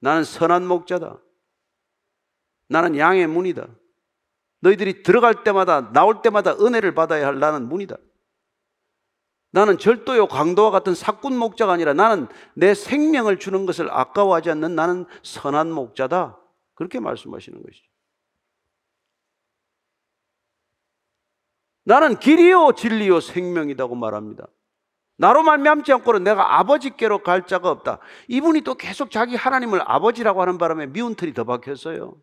[0.02, 1.20] 나는 선한 목자다.
[2.68, 3.70] 나는 양의 문이다.
[4.62, 7.98] 너희들이 들어갈 때마다 나올 때마다 은혜를 받아야 할 나는 문이다.
[9.52, 15.06] 나는 절도요 강도와 같은 사꾼 목자가 아니라 나는 내 생명을 주는 것을 아까워하지 않는 나는
[15.24, 16.40] 선한 목자다.
[16.76, 17.86] 그렇게 말씀하시는 것이죠.
[21.84, 24.48] 나는 길이요 진리요 생명이라고 말합니다.
[25.18, 28.00] 나로 말미암지 않고는 내가 아버지께로 갈 자가 없다.
[28.28, 32.16] 이분이 또 계속 자기 하나님을 아버지라고 하는 바람에 미운 틀이 더 박혔어요.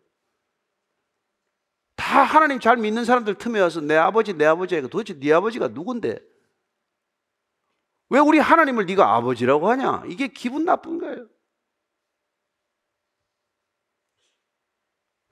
[1.99, 6.17] 다 하나님 잘 믿는 사람들 틈에 와서 내 아버지 내 아버지 도대체 네 아버지가 누군데?
[8.09, 10.03] 왜 우리 하나님을 네가 아버지라고 하냐?
[10.07, 11.27] 이게 기분 나쁜 거예요.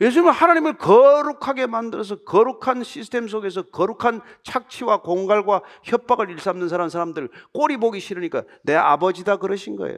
[0.02, 7.78] 예수님은 하나님을 거룩하게 만들어서 거룩한 시스템 속에서 거룩한 착취와 공갈과 협박을 일삼는 사람 사람들 꼬리
[7.78, 9.98] 보기 싫으니까 내 아버지다 그러신 거예요.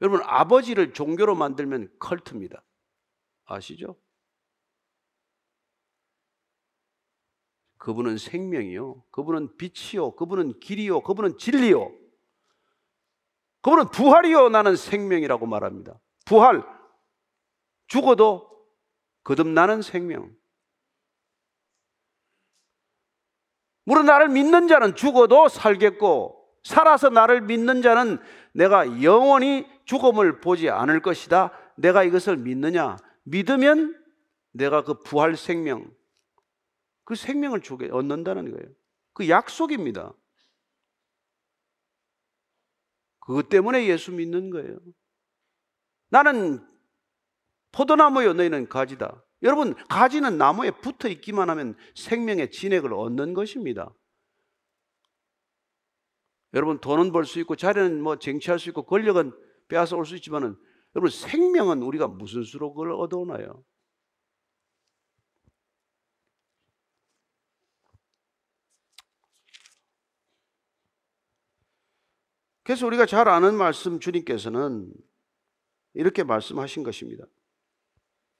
[0.00, 2.62] 여러분 아버지를 종교로 만들면 컬트입니다.
[3.44, 3.96] 아시죠?
[7.78, 9.04] 그분은 생명이요.
[9.10, 10.16] 그분은 빛이요.
[10.16, 11.02] 그분은 길이요.
[11.02, 11.92] 그분은 진리요.
[13.62, 14.48] 그분은 부활이요.
[14.48, 16.00] 나는 생명이라고 말합니다.
[16.24, 16.64] 부활.
[17.86, 18.50] 죽어도
[19.22, 20.36] 거듭나는 생명.
[23.84, 26.35] 물론 나를 믿는 자는 죽어도 살겠고,
[26.66, 28.18] 살아서 나를 믿는 자는
[28.52, 31.52] 내가 영원히 죽음을 보지 않을 것이다.
[31.76, 32.96] 내가 이것을 믿느냐?
[33.22, 33.96] 믿으면
[34.50, 35.88] 내가 그 부활 생명,
[37.04, 38.74] 그 생명을 주게 얻는다는 거예요.
[39.12, 40.12] 그 약속입니다.
[43.20, 44.76] 그것 때문에 예수 믿는 거예요.
[46.08, 46.66] 나는
[47.70, 49.22] 포도나무요, 너희는 가지다.
[49.42, 53.94] 여러분, 가지는 나무에 붙어 있기만 하면 생명의 진액을 얻는 것입니다.
[56.54, 59.32] 여러분, 돈은 벌 수 있고, 자리는 뭐 쟁취할 수 있고, 권력은
[59.68, 60.56] 빼앗아 올 수 있지만은,
[60.94, 63.64] 여러분, 생명은 우리가 무슨 수로 그걸 얻어오나요?
[72.64, 74.92] 그래서 우리가 잘 아는 말씀 주님께서는
[75.94, 77.24] 이렇게 말씀하신 것입니다.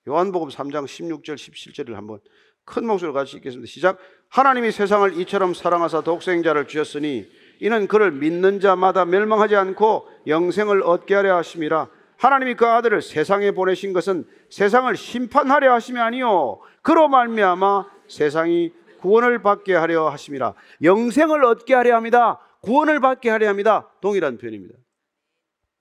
[0.08, 2.20] 요한복음 3장 16절 17절을 한번
[2.64, 3.70] 큰 목소리로 같이 읽겠습니다.
[3.70, 3.98] 시작.
[4.28, 11.36] 하나님이 세상을 이처럼 사랑하사 독생자를 주셨으니 이는 그를 믿는 자마다 멸망하지 않고 영생을 얻게 하려
[11.36, 11.88] 하심이라.
[12.18, 19.74] 하나님이 그 아들을 세상에 보내신 것은 세상을 심판하려 하심이 아니요 그로 말미암아 세상이 구원을 받게
[19.74, 20.54] 하려 하심이라.
[20.82, 22.40] 영생을 얻게 하려 합니다.
[22.62, 23.90] 구원을 받게 하려 합니다.
[24.00, 24.74] 동일한 표현입니다.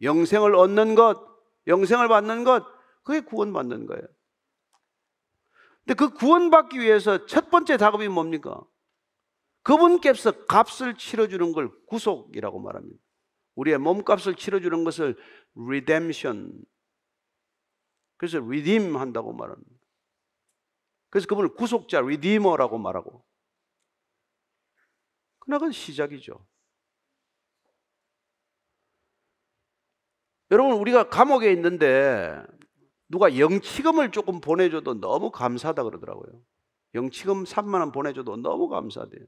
[0.02, 1.20] 영생을 얻는 것,
[1.68, 2.66] 영생을 받는 것,
[3.04, 4.04] 그게 구원 받는 거예요.
[5.86, 8.62] 근데 그 구원 받기 위해서 첫 번째 작업이 뭡니까?
[9.66, 13.02] 그분께서 값을 치러주는 걸 구속이라고 말합니다.
[13.56, 15.18] 우리의 몸값을 치러주는 것을
[15.56, 16.64] redemption.
[18.18, 19.72] 그래서 redeem 한다고 말합니다.
[21.10, 23.26] 그래서 그분을 구속자, redeemer라고 말하고.
[25.40, 26.46] 그러나 그건 시작이죠.
[30.52, 32.40] 여러분 우리가 감옥에 있는데
[33.10, 36.40] 누가 영치금을 조금 보내줘도 너무 감사하다 그러더라고요.
[36.94, 39.26] 영치금 3만 원 보내줘도 너무 감사돼요.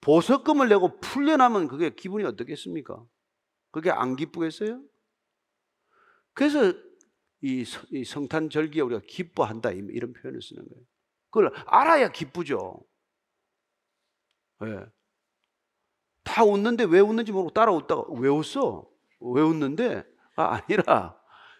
[0.00, 3.02] 보석금을 내고 풀려나면 그게 기분이 어떻겠습니까?
[3.70, 4.82] 그게 안 기쁘겠어요?
[6.34, 6.74] 그래서
[7.40, 7.64] 이
[8.04, 10.84] 성탄 절기에 우리가 기뻐한다 이런 표현을 쓰는 거예요.
[11.30, 12.84] 그걸 알아야 기쁘죠.
[14.60, 14.80] 네.
[16.22, 18.88] 다 웃는데 왜 웃는지 모르고 따라 웃다가 왜 웃어?
[19.20, 20.04] 왜 웃는데?
[20.36, 21.18] 아, 아니라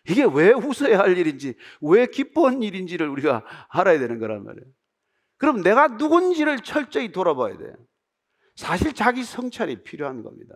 [0.09, 4.66] 이게 왜 웃어야 할 일인지, 왜 기쁜 일인지를 우리가 알아야 되는 거란 말이에요.
[5.37, 7.75] 그럼 내가 누군지를 철저히 돌아봐야 돼요.
[8.55, 10.55] 사실 자기 성찰이 필요한 겁니다.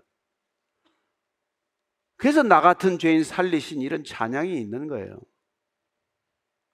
[2.16, 5.20] 그래서 나 같은 죄인 살리신 이런 찬양이 있는 거예요.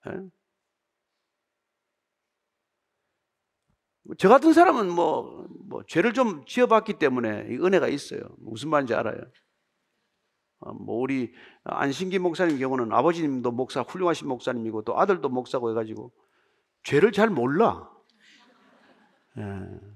[0.07, 0.13] 네?
[4.19, 8.21] 저 같은 사람은 뭐, 뭐, 죄를 좀 지어봤기 때문에 은혜가 있어요.
[8.39, 9.19] 무슨 말인지 알아요.
[10.61, 11.33] 어, 뭐 우리
[11.65, 16.13] 안신기 목사님 경우는 아버지님도 목사 훌륭하신 목사님이고 또 아들도 목사고 해가지고
[16.83, 17.91] 죄를 잘 몰라.
[19.39, 19.95] 예.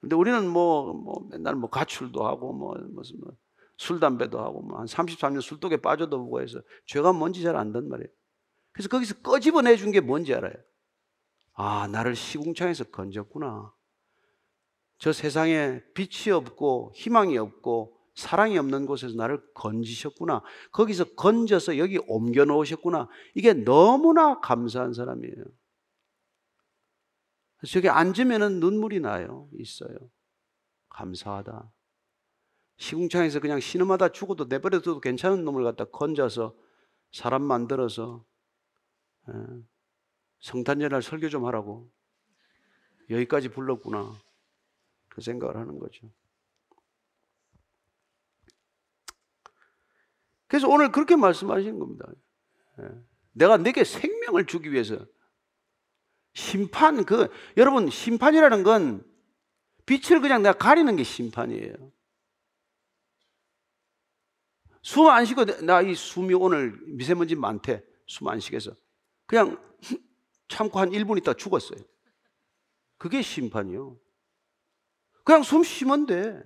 [0.00, 3.32] 근데 우리는 뭐, 뭐 맨날 뭐 가출도 하고 뭐 무슨 뭐
[3.80, 8.08] 술 담배도 하고 뭐 한 33년 술독에 빠져도 보고 해서 죄가 뭔지 잘 안단 말이에요.
[8.72, 10.54] 그래서 거기서 꺼집어내 준 게 뭔지 알아요.
[11.54, 13.72] 아, 나를 시궁창에서 건졌구나.
[14.98, 20.42] 저 세상에 빛이 없고 희망이 없고 사랑이 없는 곳에서 나를 건지셨구나.
[20.72, 23.08] 거기서 건져서 여기 옮겨 놓으셨구나.
[23.36, 25.44] 이게 너무나 감사한 사람이에요.
[27.66, 29.48] 저기 앉으면 눈물이 나요.
[29.58, 29.96] 있어요.
[30.90, 31.72] 감사하다.
[32.76, 36.56] 시궁창에서 그냥 신음하다 죽어도 내버려둬도 괜찮은 놈을 갖다 건져서
[37.12, 38.24] 사람 만들어서
[39.28, 39.32] 예,
[40.40, 41.90] 성탄절날 설교 좀 하라고
[43.10, 44.14] 여기까지 불렀구나.
[45.08, 46.08] 그 생각을 하는 거죠.
[50.46, 52.06] 그래서 오늘 그렇게 말씀하시는 겁니다.
[52.80, 52.88] 예.
[53.32, 55.04] 내가 내게 생명을 주기 위해서
[56.34, 59.04] 심판 그 여러분 심판이라는 건
[59.86, 61.74] 빛을 그냥 내가 가리는 게 심판이에요.
[64.82, 67.82] 숨 안 쉬고 나 이 숨이 오늘 미세먼지 많대.
[68.06, 68.72] 숨 안 쉬겠어.
[69.26, 69.60] 그냥
[70.48, 71.78] 참고 한 1분 있다 죽었어요.
[72.96, 73.98] 그게 심판이요.
[75.24, 76.42] 그냥 숨 쉬면 돼.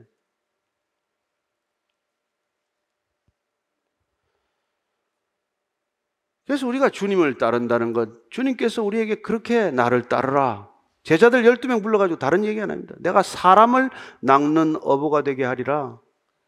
[6.47, 10.69] 그래서 우리가 주님을 따른다는 것, 주님께서 우리에게 그렇게 나를 따르라.
[11.05, 12.95] 제자들 12명 불러가지고 다른 얘기 안 합니다.
[12.99, 15.99] 내가 사람을 낚는 어부가 되게 하리라.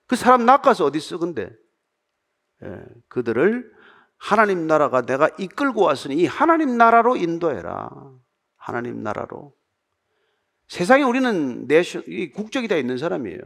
[0.06, 1.50] 그 사람 낚아서 어디 쓰건데?
[2.62, 3.72] 예, 그들을
[4.16, 7.90] 하나님 나라가 내가 이끌고 왔으니 이 하나님 나라로 인도해라.
[8.56, 9.54] 하나님 나라로.
[10.68, 12.00] 세상에 우리는 내셔,
[12.34, 13.38] 국적이 다 있는 사람이에요.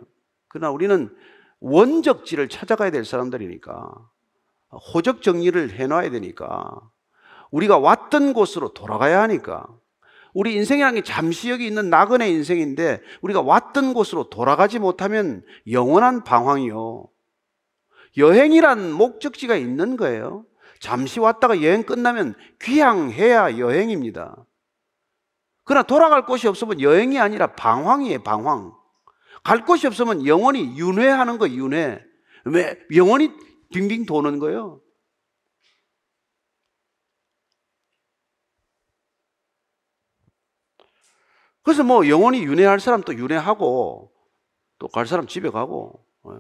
[0.49, 1.15] 그러나 우리는
[1.61, 3.93] 원적지를 찾아가야 될 사람들이니까
[4.73, 6.71] 호적 정리를 해놔야 되니까
[7.51, 9.67] 우리가 왔던 곳으로 돌아가야 하니까
[10.35, 17.09] 우리 인생이라는 게 잠시 여기 있는 나그네 인생인데 우리가 왔던 곳으로 돌아가지 못하면 영원한 방황이요.
[18.17, 20.45] 여행이란 목적지가 있는 거예요.
[20.81, 24.37] 잠시 왔다가 여행 끝나면 귀향해야 여행입니다.
[25.65, 28.73] 그러나 돌아갈 곳이 없으면 여행이 아니라 방황이에요, 방황.
[29.43, 32.01] 갈 곳이 없으면 영원히 윤회하는 거, 윤회.
[32.45, 32.79] 왜?
[32.95, 33.33] 영원히
[33.73, 34.81] 빙빙 도는 거예요.
[41.63, 44.13] 그래서 뭐 영원히 윤회할 사람 또 윤회하고
[44.79, 46.39] 또 갈 사람 집에 가고 예.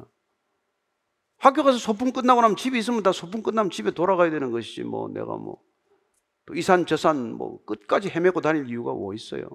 [1.38, 5.08] 학교 가서 소풍 끝나고 나면 집에 있으면 다 소풍 끝나면 집에 돌아가야 되는 것이지 뭐
[5.08, 5.60] 내가 뭐
[6.54, 9.48] 이산 저산 뭐 끝까지 헤매고 다닐 이유가 뭐 있어요.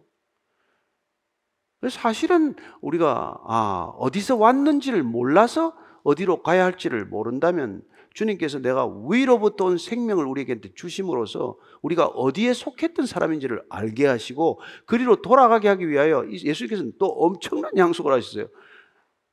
[1.89, 7.81] 사실은 우리가 아 어디서 왔는지를 몰라서 어디로 가야 할지를 모른다면
[8.13, 15.67] 주님께서 내가 위로부터 온 생명을 우리에게 주심으로써 우리가 어디에 속했던 사람인지를 알게 하시고 그리로 돌아가게
[15.69, 18.47] 하기 위하여 예수님께서는 또 엄청난 약속을 하셨어요.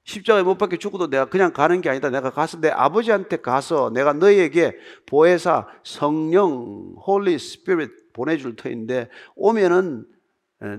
[0.05, 2.09] 십자가에 못 박혀 죽어도 내가 그냥 가는 게 아니다.
[2.11, 10.07] 내가 가서 내 아버지한테 가서 내가 너희에게 보혜사 성령 Holy Spirit 보내줄 터인데 오면은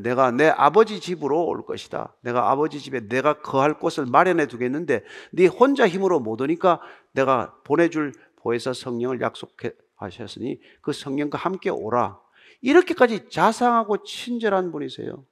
[0.03, 2.15] 내가 내 아버지 집으로 올 것이다.
[2.21, 6.79] 내가 아버지 집에 내가 거할 곳을 마련해 두겠는데 네 혼자 힘으로 못 오니까
[7.13, 12.19] 내가 보내줄 보혜사 성령을 약속하셨으니 그 성령과 함께 오라.
[12.61, 15.25] 이렇게까지 자상하고 친절한 분이세요.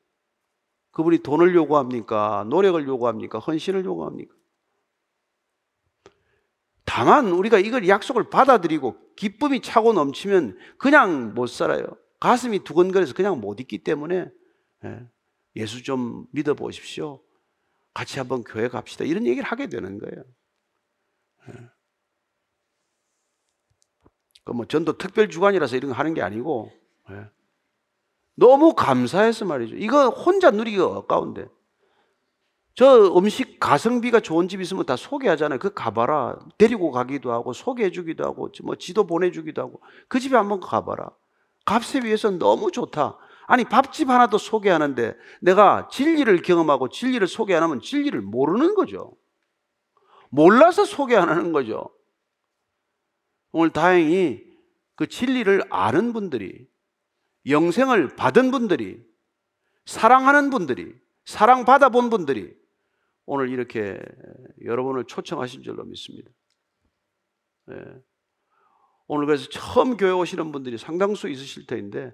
[0.91, 2.45] 그분이 돈을 요구합니까?
[2.49, 3.37] 노력을 요구합니까?
[3.37, 4.33] 헌신을 요구합니까?
[6.85, 11.85] 다만 우리가 이걸 약속을 받아들이고 기쁨이 차고 넘치면 그냥 못 살아요.
[12.19, 14.31] 가슴이 두근거려서 그냥 못 있기 때문에
[14.85, 15.07] 예.
[15.55, 17.21] 예수 좀 믿어 보십시오.
[17.93, 19.03] 같이 한번 교회 갑시다.
[19.05, 20.23] 이런 얘기를 하게 되는 거예요.
[21.49, 21.69] 예.
[24.45, 26.71] 그뭐 전도 특별 주간이라서 이런 거 하는 게 아니고
[27.11, 27.29] 예.
[28.35, 29.75] 너무 감사해서 말이죠.
[29.75, 31.47] 이거 혼자 누리기가 아까운데.
[32.73, 35.59] 저 음식 가성비가 좋은 집 있으면 다 소개하잖아요.
[35.59, 36.39] 그 가봐라.
[36.57, 41.09] 데리고 가기도 하고 소개해주기도 하고 뭐 지도 보내주기도 하고 그 집에 한번 가봐라.
[41.65, 43.17] 값에 비해서 너무 좋다.
[43.49, 49.17] 아니 밥집 하나도 소개하는데 내가 진리를 경험하고 진리를 소개 안 하면 진리를 모르는 거죠.
[50.29, 51.89] 몰라서 소개 안 하는 거죠.
[53.51, 54.45] 오늘 다행히
[54.95, 56.69] 그 진리를 아는 분들이
[57.49, 59.03] 영생을 받은 분들이
[59.87, 60.93] 사랑하는 분들이
[61.25, 62.55] 사랑받아 본 분들이
[63.25, 63.99] 오늘 이렇게
[64.63, 66.29] 여러분을 초청하신 줄로 믿습니다.
[67.65, 67.75] 네.
[69.07, 72.13] 오늘 그래서 처음 교회 오시는 분들이 상당수 있으실 텐데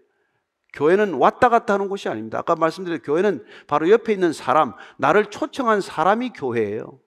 [0.75, 2.37] 교회는 왔다 갔다 하는 곳이 아닙니다.
[2.37, 6.99] 아까 말씀드린 교회는 바로 옆에 있는 사람, 나를 초청한 사람이 교회예요.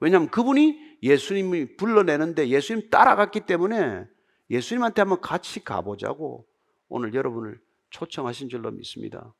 [0.00, 4.06] 왜냐하면 그분이 예수님이 불러내는데 예수님 따라갔기 때문에
[4.50, 6.46] 예수님한테 한번 같이 가보자고
[6.88, 7.60] 오늘 여러분을
[7.90, 9.34] 초청하신 줄로 믿습니다.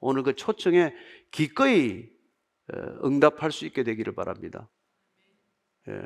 [0.00, 0.94] 오늘 그 초청에
[1.30, 2.08] 기꺼이
[3.04, 4.68] 응답할 수 있게 되기를 바랍니다.
[5.88, 6.02] 예.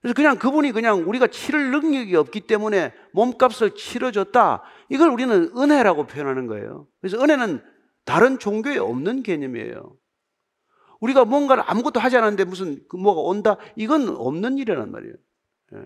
[0.00, 4.62] 그래서 그냥 그분이 그냥 우리가 치를 능력이 없기 때문에 몸값을 치러줬다.
[4.88, 6.86] 이걸 우리는 은혜라고 표현하는 거예요.
[7.00, 7.62] 그래서 은혜는
[8.04, 9.96] 다른 종교에 없는 개념이에요.
[11.00, 13.56] 우리가 뭔가를 아무것도 하지 않았는데 무슨 그 뭐가 온다?
[13.76, 15.14] 이건 없는 일이란 말이에요.
[15.74, 15.78] 예.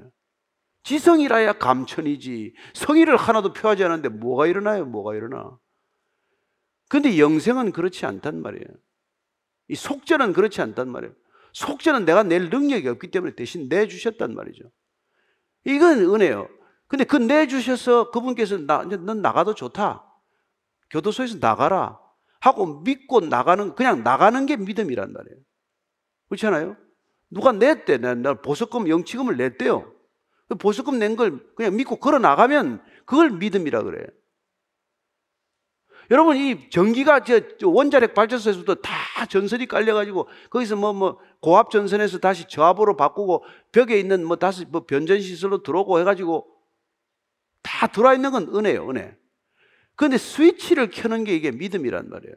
[0.85, 2.55] 지성이라야 감천이지.
[2.75, 4.85] 성의를 하나도 표하지 않았는데 뭐가 일어나요?
[4.85, 5.59] 뭐가 일어나?
[6.89, 8.67] 근데 영생은 그렇지 않단 말이에요.
[9.69, 11.15] 이 속죄는 그렇지 않단 말이에요.
[11.55, 14.65] 속죄는 내가 낼 능력이 없기 때문에 대신 내주셨단 말이죠.
[15.65, 16.49] 이건 은혜요.
[16.89, 20.05] 근데 그 내주셔서 그분께서 나, 넌 나가도 좋다.
[20.91, 21.99] 교도소에서 나가라.
[22.41, 25.39] 하고 믿고 나가는, 그냥 나가는 게 믿음이란 말이에요.
[26.29, 26.77] 그렇지 않아요?
[27.31, 27.99] 누가 냈대.
[27.99, 29.91] 나 보석금, 영치금을 냈대요.
[30.49, 34.07] 그 보석금 낸 걸 그냥 믿고 걸어 나가면 그걸 믿음이라 그래요.
[36.11, 42.19] 여러분 이 전기가 저, 저 원자력 발전소에서도 다 전선이 깔려가지고 거기서 뭐 뭐 고압 전선에서
[42.21, 46.47] 다시 저압으로 바꾸고 벽에 있는 뭐 다시 뭐 변전 시설로 들어오고 해가지고
[47.63, 49.15] 다 들어와 있는 건 은혜예요, 은혜.
[49.95, 52.35] 그런데 스위치를 켜는 게 이게 믿음이란 말이에요.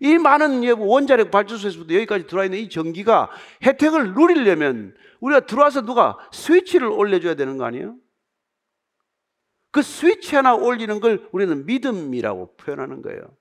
[0.00, 3.30] 이 많은 원자력 발전소에서부터 여기까지 들어와 있는 이 전기가
[3.62, 7.96] 혜택을 누리려면 우리가 들어와서 누가 스위치를 올려줘야 되는 거 아니에요?
[9.74, 13.36] 그 스위치 하나 올리는 걸 우리는 믿음이라고 표현하는 거예요.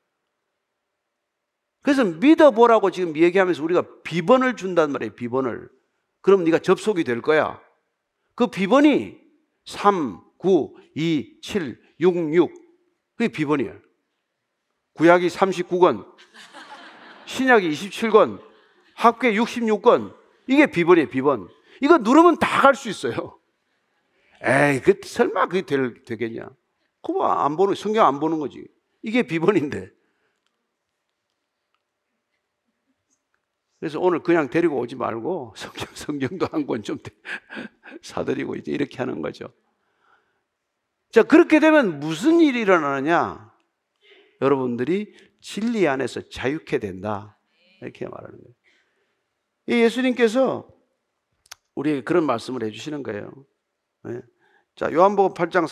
[1.83, 5.69] 그래서 믿어보라고 지금 얘기하면서 우리가 비번을 준단 말이에요, 비번을.
[6.21, 7.61] 그럼 네가 접속이 될 거야.
[8.33, 9.15] 그 비번이
[9.65, 12.51] 3, 9, 2, 7, 6, 6.
[13.15, 13.79] 그게 비번이에요.
[14.95, 16.03] 구약이 39권,
[17.27, 18.41] 신약이 27권,
[18.95, 20.15] 학계 66권.
[20.47, 21.47] 이게 비번이에요, 비번.
[21.79, 23.37] 이거 누르면 다 갈 수 있어요.
[24.43, 26.49] 에이, 그 설마 그게 될, 되겠냐?
[27.01, 28.67] 그거 안 보는, 성경 안 보는 거지.
[29.01, 29.91] 이게 비번인데.
[33.79, 36.97] 그래서 오늘 그냥 데리고 오지 말고 성경, 성경도 한 권 좀
[38.01, 39.53] 사드리고 이제 이렇게 하는 거죠.
[41.11, 43.53] 자, 그렇게 되면 무슨 일이 일어나느냐?
[44.41, 47.37] 여러분들이 진리 안에서 자유케 된다.
[47.81, 48.55] 이렇게 말하는 거예요.
[49.67, 50.67] 예수님께서
[51.75, 53.45] 우리에게 그런 말씀을 해주시는 거예요.
[54.73, 54.85] 네.
[54.85, 55.67] 자, 요한복음 8장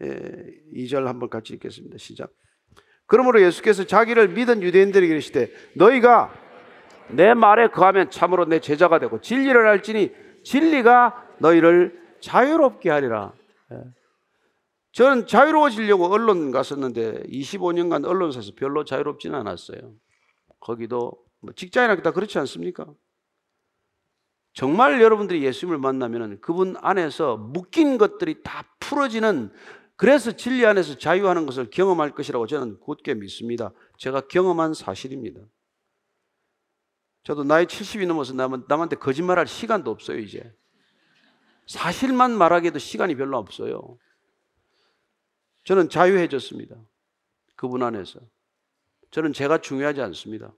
[0.00, 1.98] 32절 한번 같이 읽겠습니다.
[1.98, 2.30] 시작.
[3.06, 6.32] 그러므로 예수께서 자기를 믿은 유대인들에게 이르시되 너희가
[7.10, 10.12] 내 말에 거하면 참으로 내 제자가 되고 진리를 알지니
[10.44, 13.34] 진리가 너희를 자유롭게 하리라.
[13.72, 13.76] 예.
[14.92, 19.92] 저는 자유로워지려고 언론 갔었는데 25년간 언론사에서 별로 자유롭지는 않았어요.
[20.60, 22.86] 거기도 뭐 직장이나 다 그렇지 않습니까?
[24.54, 29.52] 정말 여러분들이 예수님을 만나면 그분 안에서 묶인 것들이 다 풀어지는
[29.96, 33.72] 그래서 진리 안에서 자유하는 것을 경험할 것이라고 저는 굳게 믿습니다.
[33.98, 35.40] 제가 경험한 사실입니다.
[37.24, 40.54] 저도 나이 70이 넘어서 남한테 거짓말할 시간도 없어요, 이제.
[41.66, 43.98] 사실만 말하기에도 시간이 별로 없어요.
[45.64, 46.76] 저는 자유해졌습니다.
[47.56, 48.20] 그분 안에서.
[49.10, 50.52] 저는 제가 중요하지 않습니다.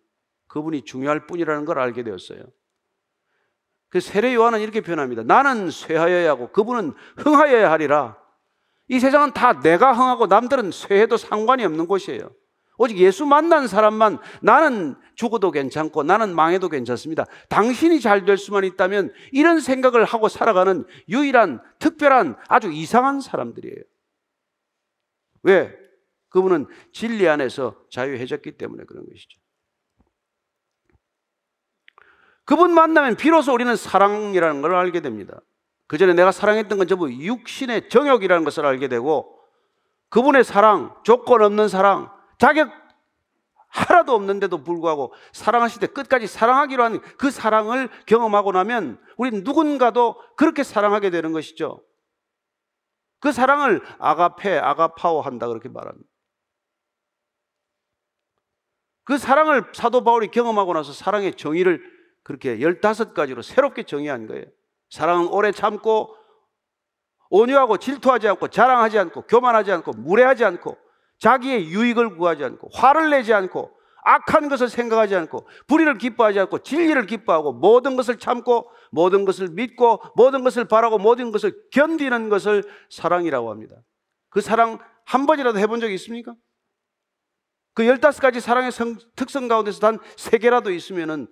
[0.49, 2.43] 그분이 중요할 뿐이라는 걸 알게 되었어요.
[3.89, 5.23] 그 세례 요한은 이렇게 표현합니다.
[5.23, 8.17] 나는 쇠하여야 하고 그분은 흥하여야 하리라.
[8.89, 12.31] 이 세상은 다 내가 흥하고 남들은 쇠해도 상관이 없는 곳이에요.
[12.79, 17.25] 오직 예수 만난 사람만 나는 죽어도 괜찮고 나는 망해도 괜찮습니다.
[17.49, 23.83] 당신이 잘 될 수만 있다면 이런 생각을 하고 살아가는 유일한 특별한 아주 이상한 사람들이에요.
[25.43, 25.75] 왜?
[26.29, 29.39] 그분은 진리 안에서 자유해졌기 때문에 그런 것이죠.
[32.47, 35.41] 그분 만나면 비로소 우리는 사랑이라는 걸 알게 됩니다.
[35.89, 39.37] 그 전에 내가 사랑했던 건 전부 육신의 정욕이라는 것을 알게 되고
[40.09, 42.71] 그분의 사랑, 조건 없는 사랑, 자격
[43.69, 50.63] 하나도 없는데도 불구하고 사랑하실 때 끝까지 사랑하기로 한 그 사랑을 경험하고 나면 우리는 누군가도 그렇게
[50.63, 51.83] 사랑하게 되는 것이죠.
[53.19, 56.09] 그 사랑을 아가페, 아가파오 한다 그렇게 말합니다.
[59.05, 61.96] 그 사랑을 사도 바울이 경험하고 나서 사랑의 정의를
[62.27, 64.47] 그렇게 15가지로 새롭게 정의한 거예요.
[64.91, 66.17] 사랑은 오래 참고
[67.31, 70.77] 온유하고 질투하지 않고 자랑하지 않고 교만하지 않고 무례하지 않고
[71.19, 73.71] 자기의 유익을 구하지 않고 화를 내지 않고
[74.03, 80.03] 악한 것을 생각하지 않고 불의를 기뻐하지 않고 진리를 기뻐하고 모든 것을 참고 모든 것을 믿고
[80.17, 83.77] 모든 것을 바라고 모든 것을 견디는 것을 사랑이라고 합니다.
[84.31, 86.35] 그 사랑 한 번이라도 해본 적이 있습니까?
[87.73, 91.29] 그 15가지 사랑의 성, 특성 가운데서 단 3개라도 있으면은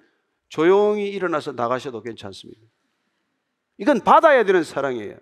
[0.49, 2.61] 조용히 일어나서 나가셔도 괜찮습니다.
[3.79, 5.19] 이건 받아야 되는 사랑이에요.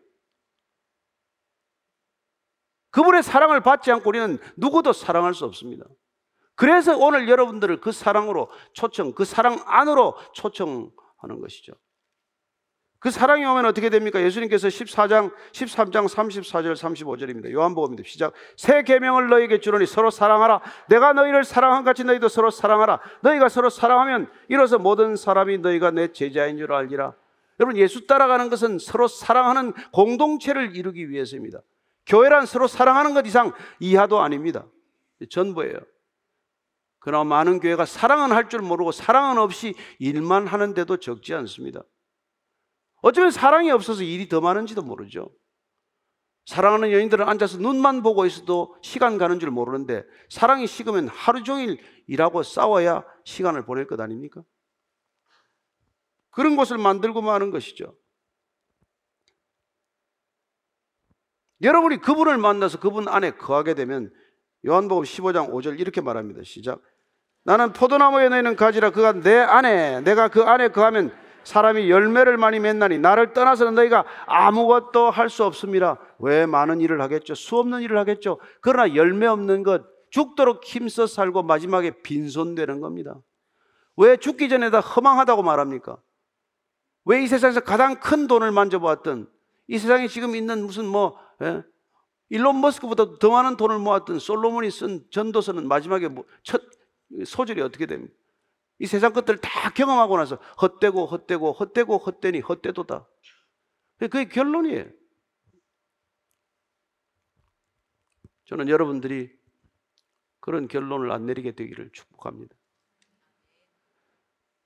[2.90, 5.84] 그분의 사랑을 받지 않고 우리는 누구도 사랑할 수 없습니다.
[6.54, 11.72] 그래서 오늘 여러분들을 그 사랑으로 초청, 그 사랑 안으로 초청하는 것이죠.
[13.02, 14.22] 그 사랑이 오면 어떻게 됩니까?
[14.22, 17.50] 예수님께서 14장, 13장 34절 35절입니다.
[17.50, 18.08] 요한복음입니다.
[18.08, 18.32] 시작.
[18.56, 20.60] 새 계명을 너희에게 주노니 서로 사랑하라.
[20.88, 23.00] 내가 너희를 사랑한 같이 너희도 서로 사랑하라.
[23.22, 27.12] 너희가 서로 사랑하면 이로써 모든 사람이 너희가 내 제자인 줄 알리라.
[27.58, 31.58] 여러분 예수 따라가는 것은 서로 사랑하는 공동체를 이루기 위해서입니다.
[32.06, 34.64] 교회란 서로 사랑하는 것 이상 이하도 아닙니다.
[35.28, 35.74] 전부예요.
[37.00, 41.82] 그러나 많은 교회가 사랑은 할 줄 모르고 사랑은 없이 일만 하는데도 적지 않습니다.
[43.02, 45.30] 어쩌면 사랑이 없어서 일이 더 많은지도 모르죠.
[46.46, 52.42] 사랑하는 여인들은 앉아서 눈만 보고 있어도 시간 가는 줄 모르는데 사랑이 식으면 하루 종일 일하고
[52.42, 54.42] 싸워야 시간을 보낼 것 아닙니까?
[56.30, 57.96] 그런 곳을 만들고 마는 것이죠.
[61.60, 64.12] 여러분이 그분을 만나서 그분 안에 거하게 되면
[64.66, 66.42] 요한복음 15장 5절 이렇게 말합니다.
[66.44, 66.80] 시작.
[67.44, 71.12] 나는 포도나무에 너희는 가지라 그가 내 안에 내가 그 안에 거하면
[71.44, 75.98] 사람이 열매를 많이 맺나니 나를 떠나서는 너희가 아무것도 할 수 없습니다.
[76.18, 77.34] 왜 많은 일을 하겠죠?
[77.34, 78.38] 수 없는 일을 하겠죠.
[78.60, 83.14] 그러나 열매 없는 것 죽도록 힘써 살고 마지막에 빈손되는 겁니다.
[83.96, 85.96] 왜 죽기 전에 다 허망하다고 말합니까?
[87.04, 89.28] 왜 이 세상에서 가장 큰 돈을 만져보았던
[89.68, 91.62] 이 세상에 지금 있는 무슨 뭐 예?
[92.28, 96.62] 일론 머스크보다 더 많은 돈을 모았던 솔로몬이 쓴 전도서는 마지막에 뭐첫
[97.26, 98.14] 소절이 어떻게 됩니까?
[98.82, 103.08] 이 세상 것들을 다 경험하고 나서 헛되고 헛되고 헛되고 헛되니 헛되도다.
[103.98, 104.90] 그게 결론이에요.
[108.46, 109.38] 저는 여러분들이
[110.40, 112.56] 그런 결론을 안 내리게 되기를 축복합니다.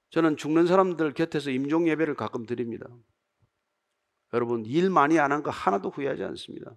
[0.08, 2.86] 저는 죽는 사람들 곁에서 임종 예배를 가끔 드립니다.
[4.32, 6.74] 여러분 일 많이 안 한 거 하나도 후회하지 않습니다.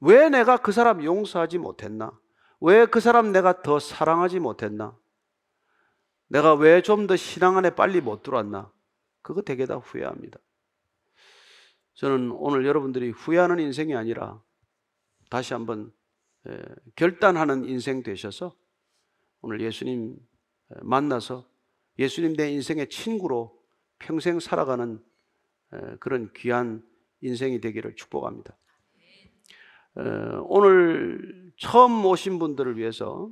[0.00, 2.18] 왜 내가 그 사람 용서하지 못했나?
[2.60, 4.96] 왜 그 사람 내가 더 사랑하지 못했나?
[6.28, 8.72] 내가 왜 좀 더 신앙 안에 빨리 못 들어왔나?
[9.22, 10.38] 그거 되게 다 후회합니다.
[11.94, 14.42] 저는 오늘 여러분들이 후회하는 인생이 아니라
[15.30, 15.92] 다시 한번
[16.94, 18.54] 결단하는 인생 되셔서
[19.40, 20.16] 오늘 예수님
[20.82, 21.48] 만나서
[21.98, 23.60] 예수님 내 인생의 친구로
[23.98, 25.02] 평생 살아가는
[25.98, 26.86] 그런 귀한
[27.22, 28.56] 인생이 되기를 축복합니다.
[30.44, 33.30] 오늘 처음 오신 분들을 위해서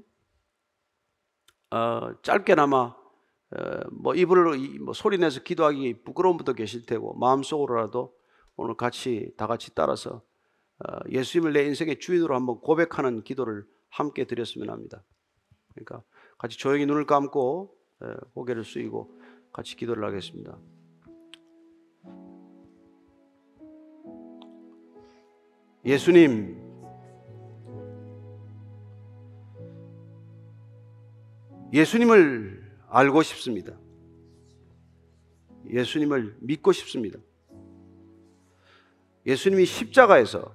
[1.70, 2.96] 어, 짧게나마
[3.92, 8.14] 뭐 입을 뭐 소리 내서 기도하기 부끄러운 분도 계실 테고 마음속으로라도
[8.56, 10.22] 오늘 같이 다 같이 따라서
[10.78, 15.04] 어, 예수님을 내 인생의 주인으로 한번 고백하는 기도를 함께 드렸으면 합니다.
[15.72, 16.02] 그러니까
[16.38, 17.76] 같이 조용히 눈을 감고
[18.34, 19.20] 고개를 숙이고
[19.52, 20.58] 같이 기도를 하겠습니다.
[25.84, 26.63] 예수님,
[31.74, 33.76] 예수님을 알고 싶습니다.
[35.68, 37.18] 예수님을 믿고 싶습니다.
[39.26, 40.54] 예수님이 십자가에서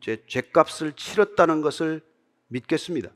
[0.00, 2.00] 제 죄값을 치렀다는 것을
[2.46, 3.10] 믿겠습니다.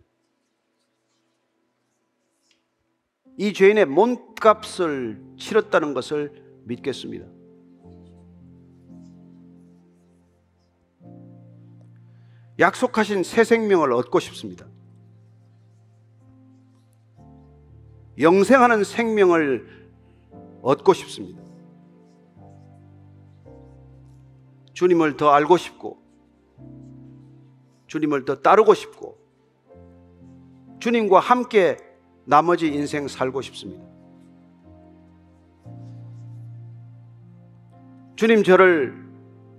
[3.36, 6.32] 이 죄인의 몸값을 치렀다는 것을
[6.64, 7.26] 믿겠습니다.
[12.58, 14.66] 약속하신 새 생명을 얻고 싶습니다.
[18.20, 19.90] 영생하는 생명을
[20.62, 21.40] 얻고 싶습니다.
[24.72, 25.98] 주님을 더 알고 싶고,
[27.86, 29.18] 주님을 더 따르고 싶고,
[30.80, 31.76] 주님과 함께
[32.24, 33.84] 나머지 인생 살고 싶습니다.
[38.16, 39.08] 주님 저를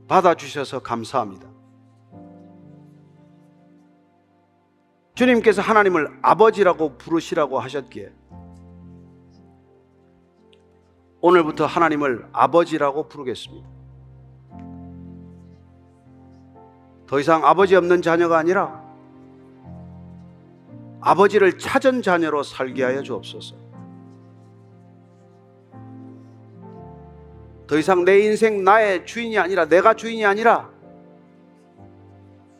[0.07, 1.49] 받아주셔서 감사합니다.
[5.15, 8.18] 주님께서 하나님을 아버지라고 부르시라고 하셨기에
[11.21, 13.67] 오늘부터 하나님을 아버지라고 부르겠습니다.
[17.07, 18.83] 더 이상 아버지 없는 자녀가 아니라
[21.01, 23.55] 아버지를 찾은 자녀로 살게 하여 주옵소서.
[27.67, 30.69] 더 이상 내 인생 나의 주인이 아니라 내가 주인이 아니라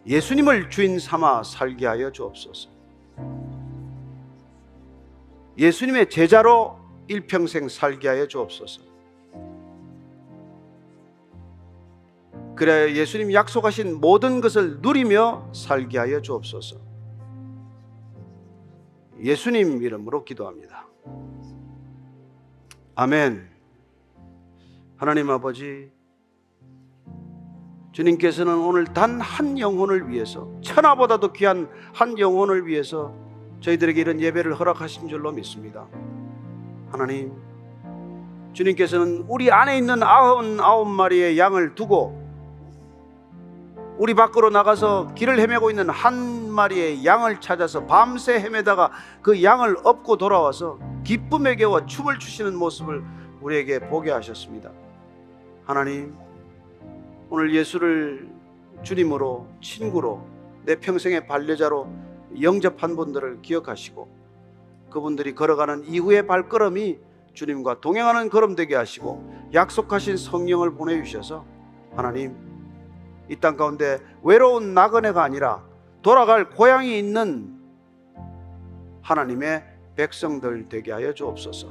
[0.06, 2.70] 예수님을 주인 삼아 살게 하여 주옵소서.
[5.58, 6.78] 예수님의 제자로
[7.10, 8.82] 일평생 살게 하여 주옵소서.
[12.56, 16.78] 그래 예수님 약속하신 모든 것을 누리며 살게 하여 주옵소서.
[19.22, 20.86] 예수님 이름으로 기도합니다.
[22.96, 23.50] 아멘.
[24.98, 25.90] 하나님 아버지,
[27.94, 33.16] 주님께서는 오늘 단 한 영혼을 위해서, 천하보다도 귀한 한 영혼을 위해서
[33.62, 35.88] 저희들에게 이런 예배를 허락하신 줄로 믿습니다.
[36.92, 37.32] 하나님,
[38.54, 42.20] 주님께서는 우리 안에 있는 아흔아홉 마리의 양을 두고
[43.98, 50.18] 우리 밖으로 나가서 길을 헤매고 있는 한 마리의 양을 찾아서 밤새 헤매다가 그 양을 업고
[50.18, 53.04] 돌아와서 기쁨에 겨워 춤을 추시는 모습을
[53.42, 54.72] 우리에게 보게 하셨습니다.
[55.66, 56.16] 하나님,
[57.30, 58.30] 오늘 예수를
[58.84, 60.26] 주님으로 친구로
[60.64, 61.88] 내 평생의 반려자로
[62.42, 64.19] 영접한 분들을 기억하시고
[64.90, 67.00] 그분들이 걸어가는 이후의 발걸음이
[67.34, 71.46] 주님과 동행하는 걸음 되게 하시고 약속하신 성령을 보내주셔서
[71.96, 72.36] 하나님
[73.30, 75.64] 이 땅 가운데 외로운 나그네가 아니라
[76.02, 77.60] 돌아갈 고향이 있는
[79.02, 79.64] 하나님의
[79.96, 81.68] 백성들 되게 하여 주옵소서.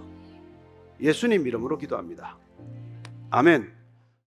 [1.01, 2.37] 예수님 이름으로 기도합니다.
[3.31, 3.78] 아멘.